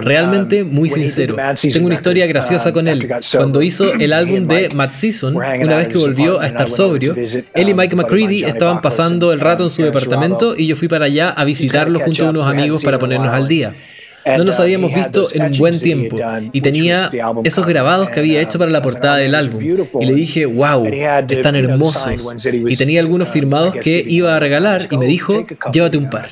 Realmente 0.00 0.62
um, 0.62 0.70
muy 0.70 0.88
sincero. 0.88 1.36
Tengo 1.60 1.86
una 1.86 1.96
historia 1.96 2.26
graciosa 2.26 2.72
con 2.72 2.86
él. 2.86 3.10
Cuando 3.36 3.62
hizo 3.62 3.92
el 3.92 4.12
álbum 4.12 4.46
de 4.46 4.68
Matt 4.70 4.92
Season, 4.92 5.34
una 5.34 5.76
vez 5.76 5.88
que 5.88 5.98
volvió 5.98 6.40
a 6.40 6.46
estar 6.46 6.70
sobrio, 6.70 7.14
él 7.14 7.68
y 7.68 7.72
um, 7.72 7.78
Mike 7.78 7.96
McCready 7.96 8.44
estaban 8.44 8.80
pasando 8.80 9.32
el 9.32 9.40
rato 9.40 9.64
en 9.64 9.70
su 9.70 9.82
departamento 9.82 10.56
y 10.56 10.66
yo 10.66 10.76
fui 10.76 10.88
para 10.88 11.06
allá 11.06 11.30
a 11.30 11.44
visitarlo 11.44 11.98
junto 12.00 12.26
a 12.26 12.30
unos 12.30 12.46
amigos 12.46 12.84
para 12.84 12.98
ponernos 12.98 13.32
al 13.32 13.48
día. 13.48 13.74
No 14.26 14.44
nos 14.44 14.58
uh, 14.58 14.62
habíamos 14.62 14.94
visto 14.94 15.26
en 15.32 15.42
un 15.42 15.52
buen 15.58 15.78
tiempo 15.78 16.16
y 16.52 16.60
tenía 16.60 17.10
esos 17.44 17.66
grabados 17.66 18.10
que 18.10 18.20
había 18.20 18.40
hecho 18.40 18.58
para 18.58 18.70
la 18.70 18.80
portada 18.80 19.16
del 19.16 19.34
álbum. 19.34 19.62
Y 19.62 20.06
le 20.06 20.14
dije, 20.14 20.46
wow, 20.46 20.86
están 21.28 21.56
hermosos. 21.56 22.34
Y 22.44 22.76
tenía 22.76 23.00
algunos 23.00 23.28
uh, 23.28 23.32
firmados 23.32 23.74
que 23.76 24.04
iba 24.06 24.36
a 24.36 24.40
regalar 24.40 24.88
y 24.90 24.96
me 24.96 25.06
dijo, 25.06 25.46
llévate 25.72 25.98
un 25.98 26.10
par. 26.10 26.28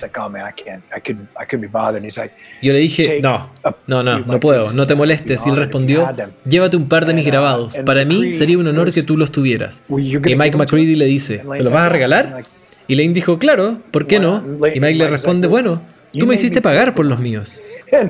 Yo 2.63 2.73
le 2.73 2.79
dije, 2.79 3.21
no, 3.23 3.51
no, 3.87 4.03
no, 4.03 4.19
no 4.21 4.41
puedo, 4.41 4.73
no 4.73 4.87
te 4.87 4.95
molestes. 4.95 5.47
Y 5.47 5.51
él 5.51 5.57
respondió, 5.57 6.09
llévate 6.49 6.77
un 6.77 6.89
par 6.89 7.07
de 7.07 7.15
mis 7.15 7.27
uh, 7.27 7.31
grabados. 7.31 7.79
Para 7.85 8.05
mí 8.05 8.33
sería 8.33 8.59
un 8.59 8.67
honor 8.67 8.93
que 8.93 9.03
tú 9.03 9.17
los 9.17 9.33
tuvieras. 9.33 9.83
Y 9.89 10.37
Mike 10.37 10.57
McCready 10.57 10.97
le 10.97 11.07
dice, 11.07 11.43
¿se 11.55 11.63
los 11.63 11.73
vas 11.73 11.83
a 11.83 11.89
regalar? 11.89 12.45
Y 12.89 12.97
Lane 12.97 13.13
dijo, 13.13 13.39
claro, 13.39 13.81
¿por 13.91 14.07
qué 14.07 14.19
no? 14.19 14.45
Y 14.75 14.81
Mike 14.81 14.99
le 14.99 15.09
responde, 15.09 15.49
bueno, 15.49 15.83
Tú 16.13 16.27
me 16.27 16.35
hiciste 16.35 16.61
pagar 16.61 16.95
por 16.95 17.07
los 17.07 17.19
míos. 17.19 17.63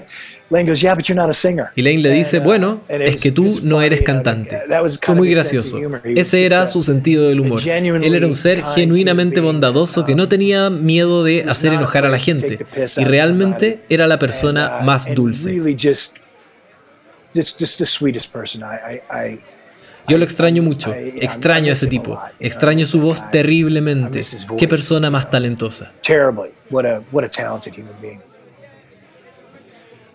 Y 1.75 1.83
Lane 1.83 1.99
le 1.99 2.11
dice, 2.11 2.39
uh, 2.39 2.43
bueno, 2.43 2.83
es 2.89 3.17
que 3.17 3.33
tú 3.33 3.61
no 3.63 3.81
eres 3.81 4.03
cantante. 4.03 4.61
Fue 5.01 5.15
muy 5.15 5.31
gracioso. 5.31 5.81
Ese 6.05 6.45
era 6.45 6.67
su 6.67 6.83
sentido 6.83 7.29
del 7.29 7.41
humor. 7.41 7.63
Él 7.67 8.15
era 8.15 8.27
un 8.27 8.35
ser 8.35 8.63
genuinamente 8.63 9.41
bondadoso 9.41 10.05
que 10.05 10.15
no 10.15 10.29
tenía 10.29 10.69
miedo 10.69 11.25
de 11.25 11.45
hacer 11.49 11.73
enojar 11.73 12.05
a 12.05 12.11
la 12.11 12.19
gente. 12.19 12.59
Y 12.99 13.05
realmente 13.05 13.81
era 13.89 14.07
la 14.07 14.19
persona 14.19 14.81
uh, 14.81 14.85
más 14.85 15.15
dulce. 15.15 15.59
Yo 20.09 20.19
lo 20.19 20.25
extraño 20.25 20.63
mucho, 20.63 20.93
extraño 20.95 21.71
a 21.71 21.73
ese 21.73 21.87
tipo, 21.87 22.21
extraño 22.41 22.85
su 22.87 23.01
voz 23.01 23.31
terriblemente. 23.31 24.23
Qué 24.59 24.69
persona 24.69 25.11
más 25.11 25.31
talentosa. 25.31 25.93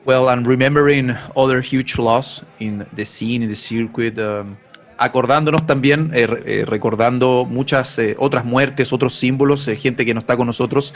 Well, 0.06 0.30
and 0.30 0.48
remembering 0.48 1.12
other 1.36 1.62
huge 1.62 1.98
loss 1.98 2.46
in 2.60 2.86
the 2.96 3.04
scene, 3.04 3.44
in 3.44 3.50
the 3.50 3.56
circuit, 3.58 4.18
um, 4.18 4.56
acordándonos 4.98 5.66
también, 5.66 6.12
eh, 6.14 6.28
eh, 6.46 6.66
recordando 6.66 7.46
muchas 7.46 8.00
eh, 8.00 8.16
otras 8.18 8.46
muertes, 8.46 8.94
otros 8.94 9.14
símbolos, 9.16 9.70
gente 9.78 10.06
que 10.06 10.14
no 10.14 10.20
está 10.20 10.38
con 10.38 10.48
nosotros. 10.48 10.94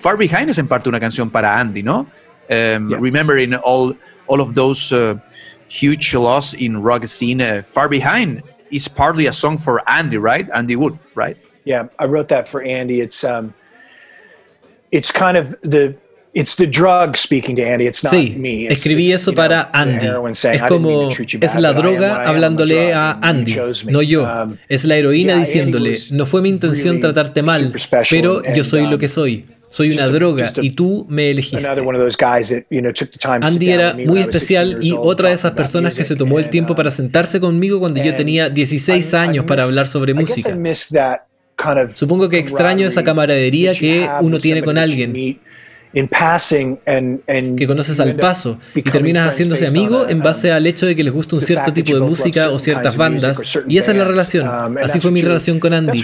Far 0.00 0.18
Behind 0.18 0.50
es 0.50 0.58
en 0.58 0.68
parte 0.68 0.88
una 0.88 1.00
canción 1.00 1.30
para 1.30 1.58
Andy, 1.58 1.82
¿no? 1.82 2.06
Um, 2.50 2.90
remembering 3.00 3.54
all, 3.62 3.96
all 4.26 4.40
of 4.40 4.54
those 4.54 4.92
uh, 4.92 5.16
huge 5.70 6.14
loss 6.14 6.52
in 6.52 6.82
rock 6.82 7.06
scene. 7.06 7.40
Uh, 7.40 7.62
Far 7.62 7.88
Behind 7.88 8.42
is 8.70 8.88
partly 8.88 9.26
a 9.26 9.32
song 9.32 9.56
for 9.56 9.88
Andy, 9.88 10.18
right? 10.18 10.48
Andy 10.52 10.76
Wood, 10.76 10.98
right? 11.14 11.36
Yeah, 11.64 11.88
I 11.98 12.06
wrote 12.06 12.28
that 12.28 12.48
for 12.48 12.62
Andy. 12.62 13.00
It's 13.00 13.24
um, 13.24 13.54
it's 14.90 15.12
kind 15.12 15.36
of 15.36 15.54
the 15.62 15.96
Sí, 16.32 18.66
escribí 18.68 19.12
eso 19.12 19.34
para 19.34 19.68
Andy. 19.72 20.06
Es 20.52 20.62
como, 20.62 21.08
es 21.08 21.56
la 21.56 21.72
droga 21.72 22.28
hablándole 22.28 22.92
a 22.92 23.18
Andy, 23.20 23.56
no 23.86 24.00
yo. 24.00 24.22
Um, 24.22 24.56
es 24.68 24.84
la 24.84 24.96
heroína 24.96 25.36
diciéndole, 25.36 25.98
no 26.12 26.26
fue 26.26 26.42
mi 26.42 26.48
intención 26.48 27.00
tratarte 27.00 27.42
mal, 27.42 27.72
pero 28.08 28.42
yo 28.54 28.62
soy 28.62 28.82
lo 28.82 28.94
um, 28.94 28.98
que 28.98 29.08
soy. 29.08 29.46
Soy 29.70 29.92
una 29.92 30.08
droga 30.08 30.52
y 30.60 30.70
tú 30.72 31.06
me 31.08 31.30
elegiste. 31.30 31.66
Andy 33.40 33.70
era 33.70 33.94
muy 33.94 34.20
especial 34.20 34.78
y 34.82 34.92
otra 34.92 35.28
de 35.28 35.36
esas 35.36 35.52
personas 35.52 35.96
que 35.96 36.02
se 36.02 36.16
tomó 36.16 36.40
el 36.40 36.50
tiempo 36.50 36.74
para 36.74 36.88
uh, 36.88 36.92
sentarse 36.92 37.38
conmigo 37.38 37.78
cuando 37.78 38.02
yo 38.02 38.14
tenía 38.14 38.50
16 38.50 39.14
años 39.14 39.44
para 39.46 39.62
hablar 39.62 39.86
sobre 39.86 40.12
música. 40.12 40.58
Supongo 41.94 42.28
que 42.28 42.38
extraño 42.38 42.86
esa 42.86 43.04
camaradería 43.04 43.72
que 43.74 44.08
uno 44.20 44.38
tiene 44.38 44.62
con 44.62 44.76
alguien 44.76 45.38
que 45.92 47.66
conoces 47.66 47.98
al 48.00 48.16
paso 48.16 48.58
y 48.74 48.82
terminas 48.82 49.28
haciéndose 49.28 49.66
amigo 49.66 50.08
en 50.08 50.20
base 50.20 50.52
al 50.52 50.66
hecho 50.66 50.86
de 50.86 50.94
que 50.94 51.04
les 51.04 51.12
gusta 51.12 51.36
un 51.36 51.42
cierto 51.42 51.72
tipo 51.72 51.94
de 51.94 52.00
música 52.00 52.50
o 52.50 52.58
ciertas 52.58 52.96
bandas 52.96 53.60
y 53.66 53.78
esa 53.78 53.92
es 53.92 53.98
la 53.98 54.04
relación. 54.04 54.46
Um, 54.48 54.78
Así 54.78 55.00
fue 55.00 55.10
mi 55.10 55.22
relación 55.22 55.58
con 55.58 55.72
Andy. 55.72 55.98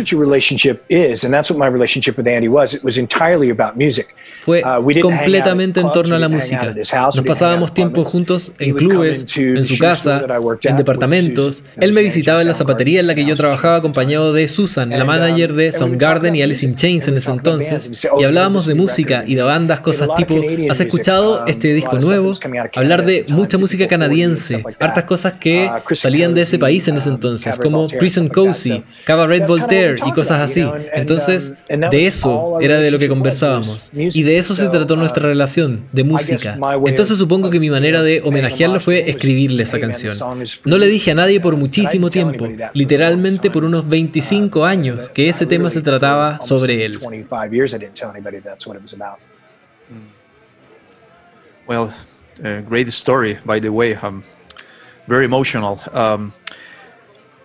Fue 4.40 4.62
uh, 4.62 5.00
completamente 5.00 5.80
en 5.80 5.92
torno 5.92 6.14
a 6.14 6.18
la 6.18 6.28
música. 6.28 6.74
Nos 7.14 7.24
pasábamos 7.24 7.74
tiempo 7.74 8.04
juntos 8.04 8.52
en 8.58 8.74
clubes, 8.74 9.26
en 9.36 9.64
su 9.64 9.78
casa, 9.78 10.24
en 10.62 10.76
departamentos. 10.76 11.64
Él 11.80 11.92
me 11.92 12.02
visitaba 12.02 12.42
en 12.42 12.48
la 12.48 12.54
zapatería 12.54 13.00
en 13.00 13.06
la 13.06 13.14
que 13.14 13.24
yo 13.24 13.36
trabajaba 13.36 13.76
acompañado 13.76 14.32
de 14.32 14.48
Susan, 14.48 14.90
la 14.90 15.04
manager 15.04 15.52
de 15.54 15.72
Soundgarden 15.72 16.34
y 16.34 16.42
Alice 16.42 16.64
in 16.64 16.74
Chains 16.74 17.08
en 17.08 17.16
ese 17.16 17.30
entonces, 17.30 18.06
y 18.18 18.24
hablábamos 18.24 18.66
de 18.66 18.74
música 18.74 19.24
y 19.26 19.34
de 19.34 19.42
bandas 19.42 19.75
cosas 19.80 20.08
tipo, 20.16 20.40
¿has 20.70 20.80
escuchado 20.80 21.42
um, 21.42 21.48
este 21.48 21.72
disco 21.74 21.98
nuevo? 21.98 22.32
Hablar 22.74 23.04
de 23.04 23.26
mucha 23.30 23.58
música 23.58 23.86
canadiense, 23.86 24.62
hartas 24.78 25.04
cosas 25.04 25.34
que 25.34 25.68
uh, 25.68 25.94
salían 25.94 26.34
de 26.34 26.42
ese 26.42 26.58
país 26.58 26.86
en 26.88 26.96
ese 26.96 27.10
um, 27.10 27.14
entonces, 27.14 27.58
como 27.58 27.86
Prison 27.88 28.28
Cozy, 28.28 28.82
Cabaret 29.04 29.46
Voltaire 29.46 29.96
y 30.06 30.12
cosas 30.12 30.40
así. 30.40 30.64
Entonces, 30.94 31.54
um, 31.70 31.80
de 31.90 32.06
eso 32.06 32.58
era 32.60 32.78
de 32.78 32.90
lo 32.90 32.98
que 32.98 33.08
conversábamos. 33.08 33.90
Y 33.94 34.22
de 34.22 34.38
eso 34.38 34.54
se 34.54 34.68
trató 34.68 34.96
nuestra 34.96 35.24
uh, 35.24 35.28
relación, 35.28 35.86
de 35.92 36.04
música. 36.04 36.58
Entonces 36.86 37.18
supongo 37.18 37.50
que 37.50 37.60
mi 37.60 37.70
manera 37.70 38.02
de 38.02 38.20
homenajearlo 38.22 38.80
fue 38.80 39.08
escribirle 39.08 39.62
esa 39.62 39.80
canción. 39.80 40.16
No 40.64 40.78
le 40.78 40.86
dije 40.86 41.12
a 41.12 41.14
nadie 41.14 41.40
por 41.40 41.56
muchísimo 41.56 42.10
tiempo, 42.10 42.48
literalmente 42.72 43.50
por 43.50 43.64
unos 43.64 43.88
25 43.88 44.60
uh, 44.60 44.64
años, 44.64 45.08
que 45.10 45.28
ese 45.28 45.46
tema 45.46 45.70
se 45.70 45.82
trataba 45.82 46.40
sobre 46.40 46.84
él. 46.84 46.98
Well, 51.66 51.92
uh, 52.44 52.60
great 52.62 52.88
story, 52.88 53.38
by 53.44 53.60
the 53.60 53.70
way. 53.70 53.94
Um, 53.94 54.22
very 55.06 55.24
emotional. 55.24 55.80
Um, 55.92 56.32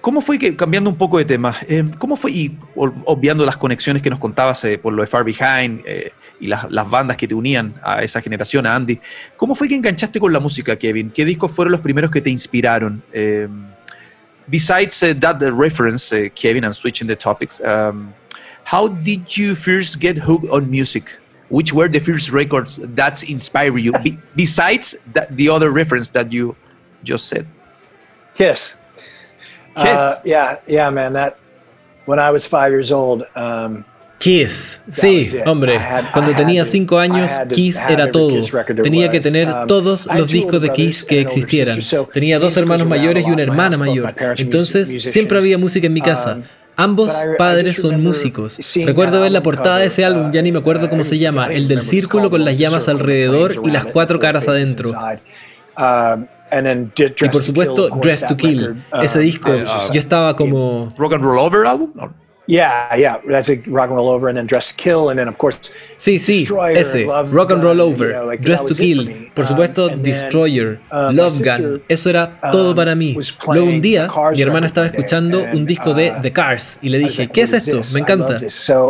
¿Cómo 0.01 0.19
fue 0.21 0.39
que, 0.39 0.56
cambiando 0.56 0.89
un 0.89 0.97
poco 0.97 1.19
de 1.19 1.25
tema, 1.25 1.56
eh, 1.67 1.84
cómo 1.99 2.15
fue, 2.15 2.32
y 2.32 2.58
obviando 2.75 3.45
las 3.45 3.56
conexiones 3.56 4.01
que 4.01 4.10
nos 4.10 4.17
contabas 4.17 4.63
eh, 4.63 4.80
por 4.80 4.93
lo 4.93 5.04
de 5.04 5.08
Far 5.08 5.23
Behind 5.23 5.82
eh, 5.86 6.12
y 6.39 6.47
las, 6.47 6.89
bandas 6.89 7.17
que 7.17 7.27
te 7.27 7.36
unían 7.36 7.75
a 7.84 8.01
esa 8.01 8.19
generación, 8.19 8.65
a 8.65 8.75
Andy, 8.75 8.99
¿cómo 9.38 9.54
fue 9.54 9.67
que 9.67 9.75
enganchaste 9.75 10.19
con 10.19 10.34
la 10.34 10.39
música, 10.39 10.75
Kevin? 10.75 11.12
¿Qué 11.12 11.23
discos 11.23 11.51
fueron 11.51 11.71
los 11.71 11.82
primeros 11.82 12.10
que 12.10 12.19
te 12.19 12.32
inspiraron? 12.32 13.04
besides 14.47 14.99
that 15.19 15.38
the 15.38 15.51
reference, 15.51 16.12
Kevin, 16.34 16.65
and 16.65 16.73
switching 16.73 17.08
the 17.08 17.15
topics, 17.15 17.62
um, 17.62 18.12
how 18.65 18.88
did 18.88 19.21
you 19.38 19.54
first 19.56 20.01
get 20.01 20.17
hooked 20.17 20.49
on 20.49 20.69
music? 20.69 21.20
Which 21.52 21.74
were 21.74 21.88
the 21.88 22.00
first 22.00 22.32
records 22.32 22.80
that 22.82 23.22
inspire 23.30 23.78
you 23.78 23.92
be, 24.04 24.18
besides 24.36 24.98
that, 25.14 25.36
the 25.36 25.50
other 25.50 25.70
reference 25.70 26.10
that 26.10 26.32
you 26.32 26.56
just 27.04 27.28
said 27.28 27.46
kiss 28.36 28.78
kiss 29.76 30.00
uh, 30.00 30.22
yeah 30.26 30.58
yeah 30.68 30.90
man 30.90 31.14
that 31.14 31.38
when 32.06 32.20
i 32.20 32.32
was 32.32 32.48
five 32.48 32.72
years 32.72 32.92
old 32.92 33.24
um, 33.36 33.86
Kiss, 34.22 34.84
sí, 34.92 35.32
hombre. 35.48 35.80
Cuando 36.14 36.32
tenía 36.34 36.64
cinco 36.64 37.00
años, 37.00 37.32
Kiss 37.52 37.82
era 37.90 38.12
todo. 38.12 38.40
Tenía 38.84 39.10
que 39.10 39.20
tener 39.20 39.50
um, 39.50 39.66
todos 39.66 40.08
los 40.16 40.30
discos 40.30 40.62
de 40.62 40.70
Kiss 40.70 41.04
que 41.04 41.22
existieran. 41.22 41.80
Tenía 42.14 42.38
dos 42.38 42.56
hermanos 42.56 42.86
mayores 42.86 43.26
y 43.28 43.32
una 43.32 43.42
hermana 43.42 43.78
mayor. 43.78 44.14
Entonces, 44.38 45.12
siempre 45.12 45.40
había 45.40 45.58
música 45.58 45.88
en 45.88 45.94
mi 45.94 46.02
casa. 46.02 46.36
Um, 46.36 46.44
Ambos 46.82 47.24
padres 47.38 47.80
son 47.80 48.02
músicos. 48.02 48.60
Recuerdo 48.86 49.22
ver 49.22 49.32
la 49.32 49.44
portada 49.44 49.78
de 49.78 49.86
ese 49.86 50.04
álbum, 50.04 50.32
ya 50.32 50.41
ni 50.41 50.52
me 50.52 50.60
acuerdo 50.60 50.89
cómo 50.89 51.04
se 51.04 51.20
llama, 51.20 51.48
el 51.48 51.67
del 51.67 51.82
círculo 51.82 52.32
con 52.32 52.44
las 52.44 52.58
llamas 52.58 52.89
alrededor 52.89 53.62
y 53.63 53.70
las 53.70 53.86
cuatro 53.86 54.20
caras 54.20 54.48
adentro. 54.48 54.91
Y 57.22 57.30
por 57.30 57.44
supuesto, 57.44 57.89
Dress 58.02 58.26
to 58.26 58.36
Kill. 58.36 58.84
Ese 59.02 59.20
disco, 59.20 59.52
yo 59.94 60.00
estaba 60.00 60.36
como... 60.36 60.91
Rock 60.98 61.13
and 61.13 61.24
Roll 61.24 61.38
Over 61.38 61.67
album? 61.67 61.91
Yeah, 62.47 62.95
yeah, 62.95 63.17
that's 63.27 63.49
a 63.49 63.62
rock 63.67 63.89
and 63.89 63.97
roll 63.97 64.10
over, 64.10 64.27
and 64.27 64.36
then 64.36 64.47
Dress 64.47 64.69
to 64.69 64.75
Kill, 64.75 65.10
and 65.10 65.19
then 65.19 65.27
of 65.27 65.38
course. 65.38 65.58
Sí, 65.95 66.17
sí, 66.17 66.47
ese, 66.75 67.06
Rock 67.06 67.51
and 67.51 67.63
Roll 67.63 67.80
Over, 67.80 68.36
Dress 68.39 68.65
to 68.65 68.73
Kill, 68.73 69.30
por 69.34 69.45
supuesto, 69.45 69.88
um, 69.88 70.01
Destroyer, 70.01 70.80
uh, 70.91 71.12
Love 71.13 71.39
Gun, 71.43 71.84
eso 71.88 72.10
era 72.10 72.32
todo 72.51 72.71
um, 72.71 72.75
para 72.75 72.95
mí. 72.95 73.15
Luego 73.47 73.69
un 73.69 73.80
día, 73.80 74.10
mi 74.34 74.41
hermana 74.41 74.65
estaba 74.65 74.88
escuchando 74.88 75.45
un 75.54 75.65
disco 75.67 75.93
de 75.93 76.12
uh, 76.12 76.21
The 76.21 76.34
Cars 76.34 76.80
y 76.82 76.89
le 76.89 76.97
dije, 76.97 77.27
¿qué 77.27 77.41
es 77.43 77.54
esto? 77.54 77.80
Me 77.93 77.99
encanta. 77.99 78.39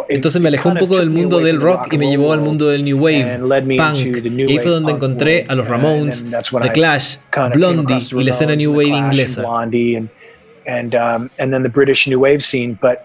Entonces 0.07 0.41
me 0.41 0.47
alejó 0.47 0.69
un 0.69 0.77
poco 0.77 0.97
del 0.97 1.09
mundo 1.09 1.39
del 1.39 1.59
rock 1.59 1.91
y 1.91 1.97
me 1.97 2.09
llevó 2.09 2.31
al 2.31 2.39
mundo 2.39 2.69
del 2.69 2.85
New 2.85 2.99
Wave, 2.99 3.37
punk, 3.77 3.97
y 3.97 4.51
ahí 4.51 4.59
fue 4.59 4.71
donde 4.71 4.93
encontré 4.93 5.45
a 5.49 5.55
los 5.55 5.67
Ramones, 5.67 6.25
The 6.61 6.71
Clash, 6.71 7.17
Blondie 7.53 7.99
y 8.11 8.23
la 8.23 8.29
escena 8.29 8.55
New 8.55 8.71
Wave 8.71 8.87
inglesa. 8.87 9.43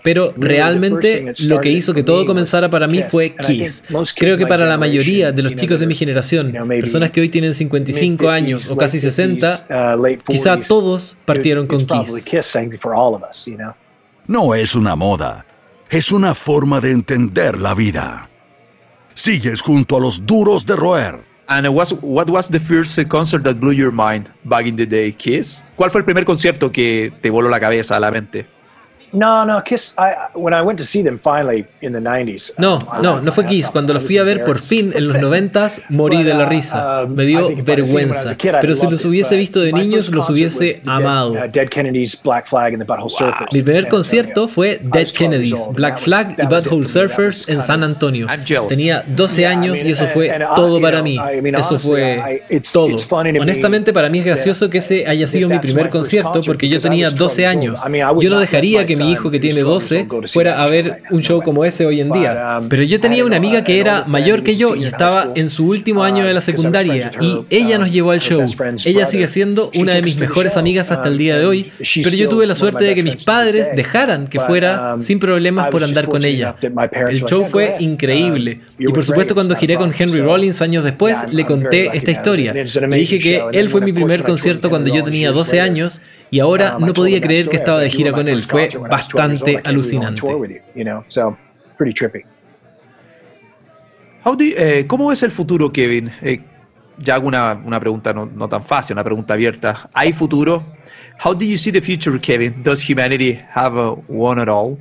Pero 0.03 0.33
realmente 0.37 1.35
lo 1.45 1.61
que 1.61 1.71
hizo 1.71 1.95
que 1.95 2.03
todo 2.03 2.25
comenzara 2.27 2.71
para 2.71 2.87
mí 2.87 3.03
fue 3.03 3.35
Kiss. 3.35 3.85
Creo 4.17 4.37
que 4.37 4.47
para 4.47 4.67
la 4.67 4.79
mayoría 4.79 5.33
de 5.33 5.43
los 5.43 5.55
chicos 5.55 5.81
de 5.81 5.87
mi 5.87 5.95
generación, 5.95 6.53
personas 6.69 7.11
que 7.11 7.21
hoy 7.21 7.29
tienen 7.29 7.55
55 7.55 8.29
años 8.29 8.71
o 8.71 8.77
casi 8.77 9.01
60, 9.01 9.97
uh, 9.97 10.17
quizá 10.27 10.61
todos 10.61 11.17
partieron 11.25 11.67
con 11.67 11.85
Kiss. 11.85 12.27
No 14.27 14.55
es 14.55 14.75
una 14.75 14.97
moda, 14.97 15.47
es 15.89 16.11
una 16.11 16.35
forma 16.35 16.81
de 16.81 16.91
entender 16.91 17.59
la 17.61 17.75
vida. 17.75 18.29
Sigues 19.15 19.63
junto 19.63 19.97
a 19.97 20.01
los 20.01 20.27
duros 20.27 20.67
de 20.67 20.77
roer 20.77 21.36
And 21.49 21.69
was, 21.69 21.93
what 22.03 22.29
was 22.29 22.49
the 22.49 22.59
first 22.59 22.99
concert 23.09 23.45
that 23.45 23.61
blew 23.61 23.71
your 23.73 23.93
mind 23.93 24.31
back 24.45 24.67
in 24.67 24.75
the 24.75 24.87
day, 24.87 25.13
Kiss? 25.13 25.65
¿Cuál 25.77 25.91
fue 25.91 26.01
el 26.01 26.05
primer 26.05 26.25
concierto 26.25 26.73
que 26.73 27.13
te 27.21 27.31
voló 27.31 27.49
la 27.49 27.61
cabeza 27.61 28.01
la 28.01 28.11
mente? 28.11 28.56
No, 29.13 29.45
no, 29.45 29.63
Kiss. 29.63 29.95
I, 29.99 30.29
when 30.35 30.53
I 30.53 30.63
went 30.63 30.79
to 30.79 30.85
see 30.85 31.03
them 31.03 31.19
finally 31.19 31.67
in 31.81 31.93
the 31.93 32.01
90s. 32.01 32.53
No, 32.59 32.75
um, 32.75 33.03
no, 33.03 33.21
no 33.21 33.33
fue 33.33 33.47
Kiss. 33.47 33.71
Cuando 33.71 33.95
los 33.95 34.03
fui 34.03 34.19
a 34.19 34.25
ver 34.25 34.45
por 34.45 34.59
fin 34.59 34.93
en 34.95 35.09
los 35.09 35.17
90s, 35.17 35.83
morí 35.91 36.23
de 36.23 36.35
la 36.35 36.47
uh, 36.47 36.49
risa. 36.49 37.05
Um, 37.05 37.15
Me 37.15 37.25
dio 37.25 37.51
vergüenza. 37.65 38.37
Pero 38.37 38.75
si 38.75 38.87
los 38.87 39.05
hubiese 39.05 39.37
visto 39.37 39.61
de 39.61 39.73
niños, 39.73 40.11
los 40.11 40.29
hubiese 40.29 40.83
amado. 40.87 41.33
Uh, 41.33 41.49
Mi 43.53 43.63
primer 43.63 43.89
concierto 43.89 44.49
fue 44.49 44.81
Dead 44.83 45.09
Kennedys, 45.09 45.69
Black 45.73 45.99
Flag 45.99 46.37
y 46.43 46.47
Butthole 46.47 46.87
Surfers 46.87 47.49
en 47.49 47.63
San 47.63 47.85
Antonio. 47.85 48.27
Tenía 48.69 49.05
12 49.07 49.47
años 49.47 49.85
y 49.85 49.91
eso 49.91 50.07
fue 50.07 50.33
todo 50.55 50.81
para 50.81 51.03
mí. 51.03 51.19
Eso 51.57 51.79
fue 51.79 52.43
todo. 52.73 52.97
Honestamente, 53.41 53.93
para 53.93 54.09
mí 54.09 54.19
es 54.19 54.25
gracioso 54.25 54.69
que 54.69 54.79
ese 54.79 55.07
haya 55.07 55.27
sido 55.27 55.49
mi 55.49 55.59
primer 55.59 55.91
concierto 55.91 56.41
porque 56.45 56.69
yo 56.69 56.81
tenía 56.81 57.11
12 57.11 57.47
años. 57.47 57.81
Yo 58.21 58.31
no 58.31 58.39
dejaría 58.39 58.85
que 58.85 58.96
mi 58.97 59.13
hijo 59.13 59.31
que 59.31 59.39
tiene 59.39 59.61
12 59.61 60.09
fuera 60.33 60.63
a 60.63 60.67
ver 60.67 61.03
un 61.11 61.23
show 61.23 61.43
como 61.43 61.65
ese 61.65 61.87
hoy 61.87 62.01
en 62.01 62.13
día. 62.13 62.61
Pero 62.69 62.83
yo 62.83 63.01
tenía 63.01 63.25
una 63.25 63.37
amiga 63.37 63.65
que 63.65 63.81
era 63.81 64.05
mayor 64.07 64.43
que 64.43 64.57
yo 64.57 64.75
y 64.75 64.85
estaba 64.85 65.33
en 65.35 65.51
su 65.51 65.67
último 65.67 66.03
año 66.03 66.25
de 66.25 66.35
la 66.35 66.41
secundaria 66.41 67.11
y 67.21 67.45
ella 67.51 67.79
nos 67.79 67.91
llevó 67.91 68.11
al 68.11 68.21
show. 68.21 68.45
Ella 68.85 69.07
sigue 69.07 69.27
siendo 69.27 69.71
una 69.75 69.95
de 69.95 70.03
mis 70.03 70.17
mejores 70.17 70.57
amigas 70.57 70.91
hasta 70.93 71.09
el 71.09 71.19
día 71.19 71.39
de 71.39 71.47
hoy, 71.47 71.73
pero 72.03 72.17
yo 72.17 72.29
tuve 72.29 72.47
la 72.47 72.55
suerte 72.55 72.85
de 72.85 72.95
que 72.95 73.03
mis 73.03 73.25
padres 73.25 73.71
dejaran 73.75 74.27
que 74.27 74.41
fuera 74.41 74.97
sin 75.01 75.19
problemas 75.19 75.69
por 75.69 75.85
andar 75.85 76.07
con 76.07 76.25
ella. 76.25 76.57
El 77.09 77.25
show 77.25 77.45
fue 77.45 77.77
increíble 77.81 78.61
y 78.79 78.87
por 78.89 79.05
supuesto 79.05 79.35
cuando 79.35 79.55
giré 79.55 79.77
con 79.77 79.93
Henry 79.97 80.21
Rollins 80.21 80.63
años 80.63 80.85
después 80.85 81.33
le 81.33 81.45
conté 81.45 81.91
esta 81.95 82.11
historia. 82.11 82.53
Le 82.53 82.97
dije 82.97 83.19
que 83.19 83.43
él 83.53 83.69
fue 83.69 83.81
mi 83.81 83.93
primer 83.93 84.23
concierto 84.23 84.71
cuando 84.71 84.93
yo 84.93 85.03
tenía 85.03 85.33
12 85.33 85.61
años 85.61 86.01
y 86.31 86.41
ahora 86.41 86.77
no 86.79 86.93
podía 86.93 87.21
creer 87.21 87.49
que 87.49 87.57
estaba 87.57 87.79
de 87.79 87.91
gira 87.91 88.13
con 88.13 88.29
él. 88.29 88.43
Fue 88.43 88.69
bastante 88.89 89.61
alucinante. 89.65 90.23
Eh, 94.41 94.85
¿Cómo 94.89 95.09
ves 95.09 95.23
el 95.23 95.31
futuro, 95.31 95.71
Kevin? 95.71 96.11
Eh, 96.21 96.41
ya 96.99 97.15
hago 97.15 97.29
una, 97.29 97.53
una 97.53 97.79
pregunta 97.79 98.13
no, 98.13 98.27
no, 98.27 98.49
tan 98.49 98.63
fácil, 98.63 98.95
una 98.95 99.05
pregunta 99.05 99.35
abierta. 99.35 99.89
¿Hay 99.93 100.13
futuro? 100.13 100.65
How 101.25 101.35
do 101.35 101.45
you 101.45 101.57
see 101.57 101.71
the 101.71 101.81
future, 101.81 102.19
Kevin? 102.19 102.63
Does 102.63 102.89
humanity 102.89 103.39
have 103.55 103.79
a 103.79 103.93
one 104.09 104.41
at 104.41 104.49
all? 104.49 104.79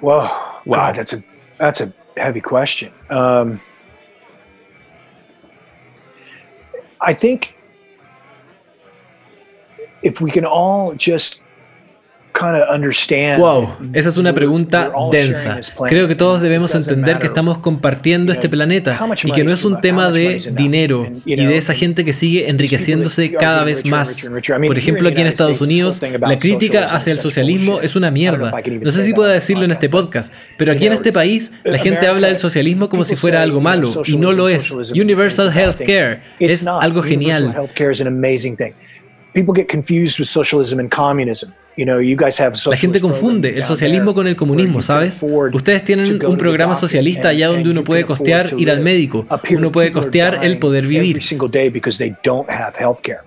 Wow, 0.00 0.28
wow, 0.66 0.92
that's 0.92 1.12
a 1.12 1.22
that's 1.58 1.80
a 1.80 1.92
heavy 2.16 2.40
question. 2.40 2.90
Um, 3.08 3.60
I 7.00 7.14
think 7.14 7.54
if 10.02 10.20
we 10.20 10.30
can 10.30 10.44
all 10.44 10.94
just 10.96 11.40
Wow, 13.38 13.68
esa 13.92 14.08
es 14.08 14.16
una 14.16 14.32
pregunta 14.32 14.90
densa. 15.12 15.60
Creo 15.86 16.08
que 16.08 16.16
todos 16.16 16.40
debemos 16.40 16.74
entender 16.74 17.18
que 17.18 17.26
estamos 17.26 17.58
compartiendo 17.58 18.32
este 18.32 18.48
planeta 18.48 18.98
y 19.22 19.32
que 19.32 19.44
no 19.44 19.52
es 19.52 19.64
un 19.64 19.80
tema 19.80 20.10
de 20.10 20.50
dinero 20.52 21.06
y 21.24 21.36
de 21.36 21.56
esa 21.56 21.74
gente 21.74 22.04
que 22.04 22.12
sigue 22.12 22.48
enriqueciéndose 22.48 23.32
cada 23.32 23.64
vez 23.64 23.84
más. 23.84 24.30
Por 24.66 24.78
ejemplo, 24.78 25.08
aquí 25.08 25.20
en 25.20 25.26
Estados 25.26 25.60
Unidos, 25.60 26.00
la 26.02 26.38
crítica 26.38 26.94
hacia 26.94 27.12
el 27.12 27.20
socialismo 27.20 27.80
es 27.80 27.96
una 27.96 28.10
mierda. 28.10 28.52
No 28.80 28.90
sé 28.90 29.04
si 29.04 29.12
pueda 29.12 29.32
decirlo 29.32 29.64
en 29.64 29.70
este 29.70 29.88
podcast, 29.88 30.32
pero 30.56 30.72
aquí 30.72 30.86
en 30.86 30.94
este 30.94 31.12
país 31.12 31.52
la 31.64 31.78
gente 31.78 32.06
habla 32.06 32.28
del 32.28 32.38
socialismo 32.38 32.88
como 32.88 33.04
si 33.04 33.14
fuera 33.14 33.42
algo 33.42 33.60
malo 33.60 33.88
y 34.06 34.16
no 34.16 34.32
lo 34.32 34.48
es. 34.48 34.72
Universal 34.72 35.56
Health 35.56 35.78
Care 35.78 36.22
es 36.40 36.66
algo 36.66 37.02
genial. 37.02 37.54
People 39.34 39.54
get 39.54 39.68
confused 39.68 40.18
with 40.18 40.28
socialism 40.28 40.78
and 40.78 40.90
communism. 40.90 41.54
La 41.76 42.76
gente 42.76 43.00
confunde 43.00 43.56
el 43.56 43.64
socialismo 43.64 44.14
con 44.14 44.26
el 44.26 44.36
comunismo, 44.36 44.82
¿sabes? 44.82 45.24
Ustedes 45.52 45.84
tienen 45.84 46.24
un 46.24 46.36
programa 46.36 46.74
socialista 46.74 47.28
allá 47.28 47.48
donde 47.48 47.70
uno 47.70 47.84
puede 47.84 48.04
costear 48.04 48.50
ir 48.58 48.70
al 48.70 48.80
médico, 48.80 49.26
uno 49.56 49.72
puede 49.72 49.92
costear 49.92 50.40
el 50.42 50.58
poder 50.58 50.86
vivir. 50.86 51.20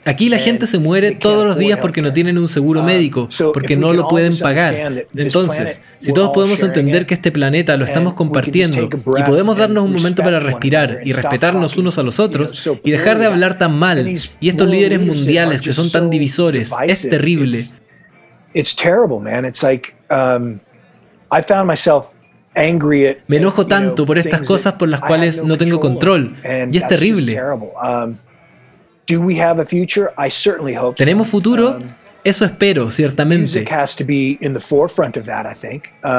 Aquí 0.05 0.29
la 0.29 0.37
gente 0.37 0.67
se 0.67 0.79
muere 0.79 1.11
todos 1.11 1.47
los 1.47 1.57
días 1.57 1.79
porque 1.79 2.01
no 2.01 2.13
tienen 2.13 2.37
un 2.37 2.47
seguro 2.47 2.81
uh, 2.81 2.83
médico, 2.83 3.29
porque 3.53 3.75
no 3.75 3.93
lo 3.93 4.07
pueden 4.07 4.37
pagar. 4.37 5.05
Entonces, 5.15 5.81
si 5.99 6.13
todos 6.13 6.31
podemos 6.31 6.61
entender 6.63 7.05
que 7.05 7.13
este 7.13 7.31
planeta 7.31 7.77
lo 7.77 7.85
estamos 7.85 8.13
compartiendo 8.13 8.89
y 9.17 9.23
podemos 9.23 9.57
darnos 9.57 9.83
un 9.83 9.93
momento 9.93 10.23
para 10.23 10.39
respirar 10.39 10.99
y 11.03 11.13
respetarnos 11.13 11.77
unos 11.77 11.97
a 11.97 12.03
los 12.03 12.19
otros 12.19 12.69
y 12.83 12.91
dejar 12.91 13.19
de 13.19 13.25
hablar 13.25 13.57
tan 13.57 13.77
mal, 13.77 14.07
y 14.39 14.49
estos 14.49 14.69
líderes 14.69 15.01
mundiales 15.01 15.61
que 15.61 15.73
son 15.73 15.89
tan 15.91 16.09
divisores, 16.09 16.71
es 16.87 17.09
terrible. 17.09 17.65
Me 23.27 23.37
enojo 23.37 23.67
tanto 23.67 24.05
por 24.05 24.17
estas 24.17 24.41
cosas 24.41 24.73
por 24.73 24.87
las 24.87 25.01
cuales 25.01 25.43
no 25.43 25.57
tengo 25.57 25.79
control 25.79 26.35
y 26.71 26.77
es 26.77 26.87
terrible. 26.87 27.37
Um, 27.41 28.15
¿Tenemos 30.95 31.27
futuro? 31.27 31.77
Um, 31.77 31.83
Eso 32.23 32.43
espero, 32.45 32.89
ciertamente. 32.89 33.63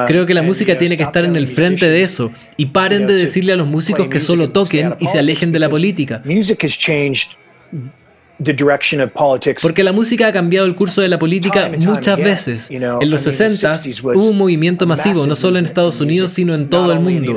Creo 0.07 0.25
que 0.25 0.35
la 0.35 0.43
música 0.43 0.79
tiene 0.79 0.97
que 0.97 1.03
estar 1.03 1.25
en 1.25 1.35
el 1.35 1.49
frente 1.49 1.89
de 1.89 2.03
eso 2.03 2.31
y 2.57 2.67
paren 2.67 3.07
de 3.09 3.15
decirle 3.15 3.55
a 3.55 3.57
los 3.57 3.67
músicos 3.67 4.07
que 4.07 4.21
solo 4.21 4.51
toquen 4.51 4.95
y 5.01 5.07
se 5.09 5.19
alejen 5.19 5.51
de 5.51 5.59
la 5.59 5.69
política. 5.69 6.23
Porque 9.63 9.83
la 9.83 9.93
música 9.93 10.27
ha 10.29 10.33
cambiado 10.33 10.67
el 10.67 10.75
curso 10.75 11.01
de 11.01 11.09
la 11.09 11.19
política 11.19 11.71
muchas 11.85 12.19
veces. 12.19 12.71
En 12.71 13.11
los 13.11 13.21
60 13.23 13.73
hubo 14.15 14.31
un 14.31 14.37
movimiento 14.39 14.87
masivo, 14.87 15.27
no 15.27 15.35
solo 15.35 15.59
en 15.59 15.65
Estados 15.65 16.01
Unidos, 16.01 16.33
sino 16.33 16.55
en 16.55 16.69
todo 16.69 16.93
el 16.93 17.01
mundo. 17.01 17.35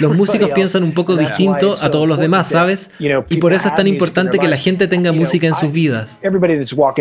Los 0.00 0.16
músicos 0.16 0.50
piensan 0.50 0.82
un 0.82 0.92
poco 0.92 1.16
distinto 1.16 1.74
a 1.80 1.90
todos 1.90 2.08
los 2.08 2.18
demás, 2.18 2.48
¿sabes? 2.48 2.90
Y 2.98 3.36
por 3.36 3.52
eso 3.52 3.68
es 3.68 3.74
tan 3.74 3.86
importante 3.86 4.38
que 4.38 4.48
la 4.48 4.56
gente 4.56 4.88
tenga 4.88 5.12
música 5.12 5.46
en 5.46 5.54
sus 5.54 5.72
vidas. 5.72 6.20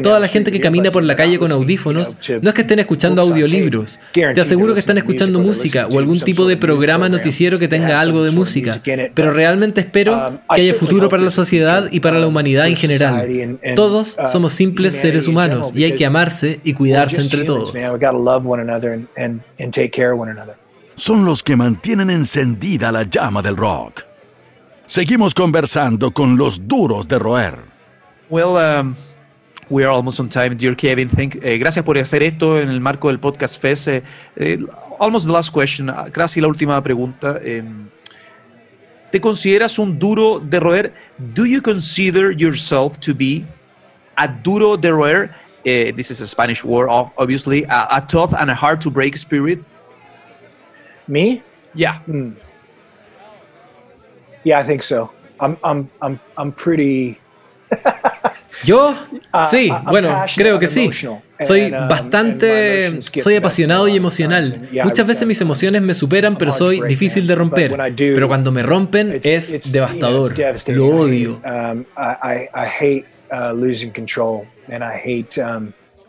Toda 0.03 0.19
la 0.19 0.27
gente 0.27 0.51
que 0.51 0.59
camina 0.59 0.91
por 0.91 1.03
la 1.03 1.15
calle 1.15 1.39
con 1.39 1.51
audífonos 1.51 2.17
no 2.41 2.49
es 2.49 2.55
que 2.55 2.61
estén 2.61 2.79
escuchando 2.79 3.21
audiolibros. 3.21 3.99
Te 4.11 4.41
aseguro 4.41 4.73
que 4.73 4.79
están 4.79 4.97
escuchando 4.97 5.39
música 5.39 5.87
o 5.87 5.99
algún 5.99 6.19
tipo 6.19 6.47
de 6.47 6.57
programa 6.57 7.09
noticiero 7.09 7.59
que 7.59 7.67
tenga 7.67 7.99
algo 7.99 8.23
de 8.23 8.31
música. 8.31 8.81
Pero 9.13 9.31
realmente 9.31 9.81
espero 9.81 10.13
um, 10.13 10.37
que 10.55 10.61
haya 10.61 10.73
futuro 10.73 11.09
para 11.09 11.23
la 11.23 11.31
sociedad 11.31 11.87
y 11.91 11.99
para 11.99 12.19
la 12.19 12.27
humanidad 12.27 12.67
en 12.67 12.75
general. 12.75 13.59
Todos 13.75 14.17
uh, 14.17 14.27
somos 14.27 14.53
simples 14.53 14.95
seres 14.95 15.27
humanos 15.27 15.71
y 15.75 15.83
hay 15.83 15.93
que 15.93 16.05
amarse 16.05 16.59
y 16.63 16.73
cuidarse 16.73 17.21
entre 17.21 17.43
todos 17.43 17.73
son 20.97 21.25
los 21.25 21.43
que 21.43 21.55
mantienen 21.55 22.09
encendida 22.09 22.91
la 22.91 23.03
llama 23.03 23.43
del 23.43 23.55
rock. 23.55 24.03
Seguimos 24.87 25.33
conversando 25.33 26.11
con 26.11 26.37
los 26.37 26.67
duros 26.67 27.07
de 27.07 27.19
roer. 27.19 27.59
Well, 28.29 28.57
um, 28.57 28.95
we 29.69 29.83
are 29.83 29.91
almost 29.91 30.19
on 30.19 30.27
time, 30.27 30.55
dear 30.55 30.75
Kevin. 30.75 31.07
Thank, 31.07 31.35
eh, 31.35 31.59
gracias 31.59 31.85
por 31.85 31.97
hacer 31.99 32.23
esto 32.23 32.59
en 32.59 32.69
el 32.69 32.81
marco 32.81 33.09
del 33.09 33.19
podcast 33.19 33.61
Fest. 33.61 33.87
Eh, 33.89 34.03
eh, 34.37 34.57
almost 34.99 35.27
the 35.27 35.31
last 35.31 35.53
question, 35.53 35.89
ah, 35.89 36.07
casi 36.11 36.41
la 36.41 36.47
última 36.47 36.81
pregunta. 36.81 37.39
Em, 37.43 37.87
¿Te 39.11 39.21
consideras 39.21 39.77
un 39.77 39.99
duro 39.99 40.39
de 40.39 40.59
roer? 40.59 40.93
Do 41.17 41.45
you 41.45 41.61
consider 41.61 42.31
yourself 42.35 42.97
to 42.99 43.13
be 43.13 43.45
a 44.15 44.27
duro 44.27 44.75
de 44.75 44.91
roer? 44.91 45.31
this 45.63 46.11
is 46.11 46.21
a 46.21 46.27
Spanish 46.27 46.63
word, 46.63 46.87
obviously. 47.17 47.65
a 47.69 48.01
tough 48.07 48.33
and 48.33 48.49
a 48.49 48.55
hard 48.55 48.79
to 48.81 48.89
break 48.89 49.17
spirit. 49.17 49.59
Me? 51.07 51.41
Yeah. 51.73 51.99
Mm. 52.07 52.35
Yeah, 54.43 54.59
I 54.59 54.63
think 54.63 54.83
so. 54.83 55.11
I'm 55.39 55.57
I'm 55.63 55.89
I'm 56.01 56.19
I'm 56.37 56.51
pretty 56.51 57.19
Yo, 58.63 58.89
uh, 58.89 59.45
sí, 59.45 59.69
bueno, 59.85 60.23
creo 60.35 60.57
que 60.57 60.67
sí. 60.67 60.89
Soy 61.39 61.65
um, 61.65 61.87
bastante, 61.87 63.01
soy 63.19 63.35
apasionado 63.35 63.87
y 63.87 63.95
emocional. 63.95 64.69
Muchas 64.83 65.07
veces 65.07 65.27
mis 65.27 65.39
emociones 65.41 65.81
me 65.81 65.93
superan, 65.93 66.37
pero 66.37 66.51
soy 66.51 66.81
difícil 66.87 67.27
de 67.27 67.35
romper. 67.35 67.95
Pero 67.95 68.27
cuando 68.27 68.51
me 68.51 68.63
rompen 68.63 69.19
es 69.23 69.71
devastador. 69.71 70.33
Lo 70.69 70.87
odio. 70.87 71.39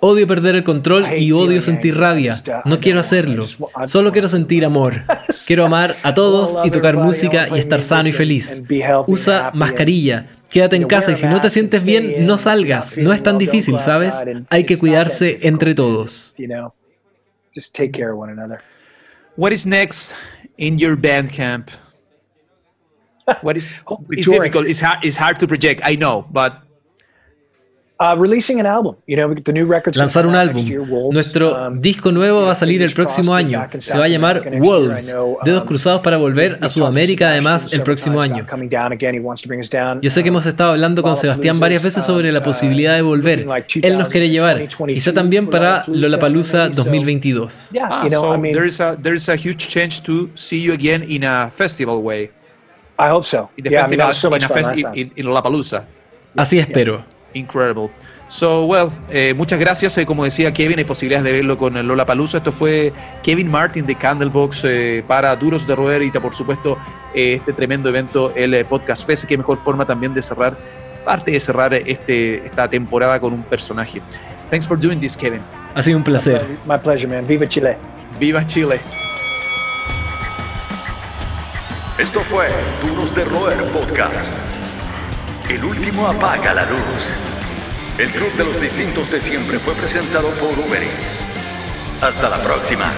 Odio 0.00 0.26
perder 0.26 0.54
el 0.54 0.64
control 0.64 1.06
y 1.16 1.32
odio 1.32 1.60
sentir 1.60 1.96
rabia. 1.96 2.40
No 2.64 2.78
quiero 2.78 3.00
hacerlo. 3.00 3.46
Solo 3.86 4.12
quiero 4.12 4.28
sentir 4.28 4.64
amor. 4.64 5.02
Quiero 5.46 5.64
amar 5.64 5.96
a 6.02 6.14
todos 6.14 6.58
y 6.64 6.70
tocar 6.70 6.96
música 6.96 7.48
y 7.48 7.58
estar 7.58 7.80
sano 7.80 8.08
y 8.08 8.12
feliz. 8.12 8.62
Usa 9.06 9.50
mascarilla. 9.54 10.28
Quédate 10.50 10.76
en 10.76 10.86
casa 10.86 11.12
y 11.12 11.16
si 11.16 11.26
no 11.26 11.40
te 11.40 11.48
sientes 11.48 11.84
bien, 11.84 12.26
no 12.26 12.36
salgas. 12.38 12.96
No 12.98 13.12
es 13.12 13.22
tan 13.22 13.38
difícil, 13.38 13.78
¿sabes? 13.80 14.24
Hay 14.50 14.64
que 14.64 14.76
cuidarse 14.76 15.38
entre 15.42 15.74
todos. 15.74 16.34
What 19.36 19.52
is 19.52 19.66
next 19.66 20.12
in 20.56 20.78
your 20.78 20.96
band 20.96 21.30
camp? 21.30 21.70
What 23.42 23.56
is 23.56 23.66
it's 24.10 24.26
difficult. 24.26 24.66
It's 24.66 24.80
hard, 24.80 25.04
it's 25.04 25.16
hard 25.16 25.38
to 25.38 25.46
project. 25.46 25.80
I 25.84 25.96
know, 25.96 26.26
but 26.30 26.67
Lanzar 29.94 30.26
un 30.26 30.36
álbum. 30.36 30.64
Nuestro 31.10 31.68
um, 31.68 31.80
disco 31.80 32.12
nuevo 32.12 32.46
va 32.46 32.52
a 32.52 32.54
salir 32.54 32.80
el 32.82 32.92
próximo 32.92 33.34
año. 33.34 33.66
Se 33.78 33.98
va 33.98 34.04
a 34.04 34.08
llamar 34.08 34.42
Wolves. 34.60 35.16
Dedos 35.44 35.62
um, 35.62 35.66
cruzados 35.66 36.00
para 36.00 36.16
volver 36.16 36.58
a 36.62 36.68
Sudamérica 36.68 37.30
además 37.30 37.72
el 37.72 37.82
próximo 37.82 38.20
año. 38.20 38.46
Yo 40.00 40.10
sé 40.10 40.22
que 40.22 40.28
hemos 40.28 40.46
estado 40.46 40.70
hablando 40.70 41.02
con 41.02 41.16
Sebastián 41.16 41.58
varias 41.58 41.82
veces 41.82 42.04
sobre 42.04 42.30
la 42.30 42.42
posibilidad 42.42 42.94
de 42.94 43.02
volver. 43.02 43.46
Él 43.82 43.98
nos 43.98 44.08
quiere 44.08 44.30
llevar. 44.30 44.68
Quizá 44.68 45.12
también 45.12 45.48
para 45.48 45.82
Lollapalooza 45.88 46.68
2022. 46.68 47.72
Ah, 47.80 48.06
so 48.08 48.40
there 48.40 48.66
is 48.66 48.80
a 48.80 48.96
there 48.96 49.16
is 49.16 49.28
a 49.28 49.34
huge 49.34 49.68
chance 49.68 50.00
to 50.00 50.28
see 50.34 50.62
you 50.62 50.72
again 50.72 51.02
in 51.08 51.24
a 51.24 51.50
festival 51.50 52.00
way. 52.02 52.30
I 52.98 53.10
hope 53.10 53.26
so. 53.26 53.50
In 53.56 53.64
the 53.64 53.70
festival, 53.70 54.94
in, 54.94 55.12
in 55.16 55.26
Lollapalooza. 55.26 55.84
Así 56.36 56.58
espero. 56.58 57.17
Incredible. 57.38 57.90
So, 58.28 58.66
well, 58.66 58.90
eh, 59.08 59.32
muchas 59.34 59.58
gracias. 59.58 59.96
Eh, 59.96 60.04
como 60.04 60.24
decía 60.24 60.52
Kevin, 60.52 60.78
hay 60.78 60.84
posibilidades 60.84 61.24
de 61.24 61.32
verlo 61.32 61.56
con 61.56 61.86
Lola 61.86 62.04
Palusa. 62.04 62.38
Esto 62.38 62.52
fue 62.52 62.92
Kevin 63.22 63.50
Martin 63.50 63.86
de 63.86 63.94
Candlebox 63.94 64.64
eh, 64.64 65.04
para 65.06 65.34
Duros 65.34 65.66
de 65.66 65.74
Roer 65.74 66.02
y, 66.02 66.10
por 66.10 66.34
supuesto, 66.34 66.76
este 67.14 67.52
tremendo 67.52 67.88
evento, 67.88 68.32
el 68.36 68.64
Podcast 68.66 69.06
Fest. 69.06 69.24
Qué 69.24 69.38
mejor 69.38 69.58
forma 69.58 69.86
también 69.86 70.12
de 70.12 70.20
cerrar, 70.20 70.58
parte 71.04 71.30
de 71.30 71.40
cerrar 71.40 71.72
este, 71.72 72.44
esta 72.44 72.68
temporada 72.68 73.18
con 73.18 73.32
un 73.32 73.42
personaje. 73.42 74.02
Thanks 74.50 74.66
for 74.66 74.78
doing 74.78 75.00
this, 75.00 75.16
Kevin. 75.16 75.40
Ha 75.74 75.82
sido 75.82 75.96
un 75.96 76.04
placer. 76.04 76.44
My 76.66 76.76
pleasure, 76.76 77.08
man. 77.08 77.26
Viva 77.26 77.48
Chile. 77.48 77.78
Viva 78.20 78.46
Chile. 78.46 78.80
Esto 81.98 82.20
fue 82.20 82.46
Duros 82.82 83.14
de 83.14 83.24
Roer 83.24 83.64
Podcast. 83.72 84.36
El 85.48 85.64
último 85.64 86.06
apaga 86.06 86.52
la 86.52 86.66
luz. 86.66 87.14
El 87.96 88.10
Club 88.10 88.30
de 88.36 88.44
los 88.44 88.60
Distintos 88.60 89.10
de 89.10 89.18
Siempre 89.18 89.58
fue 89.58 89.72
presentado 89.72 90.28
por 90.32 90.50
Uber 90.50 90.82
Eats. 90.82 91.24
Hasta 92.02 92.28
la 92.28 92.42
próxima. 92.42 92.92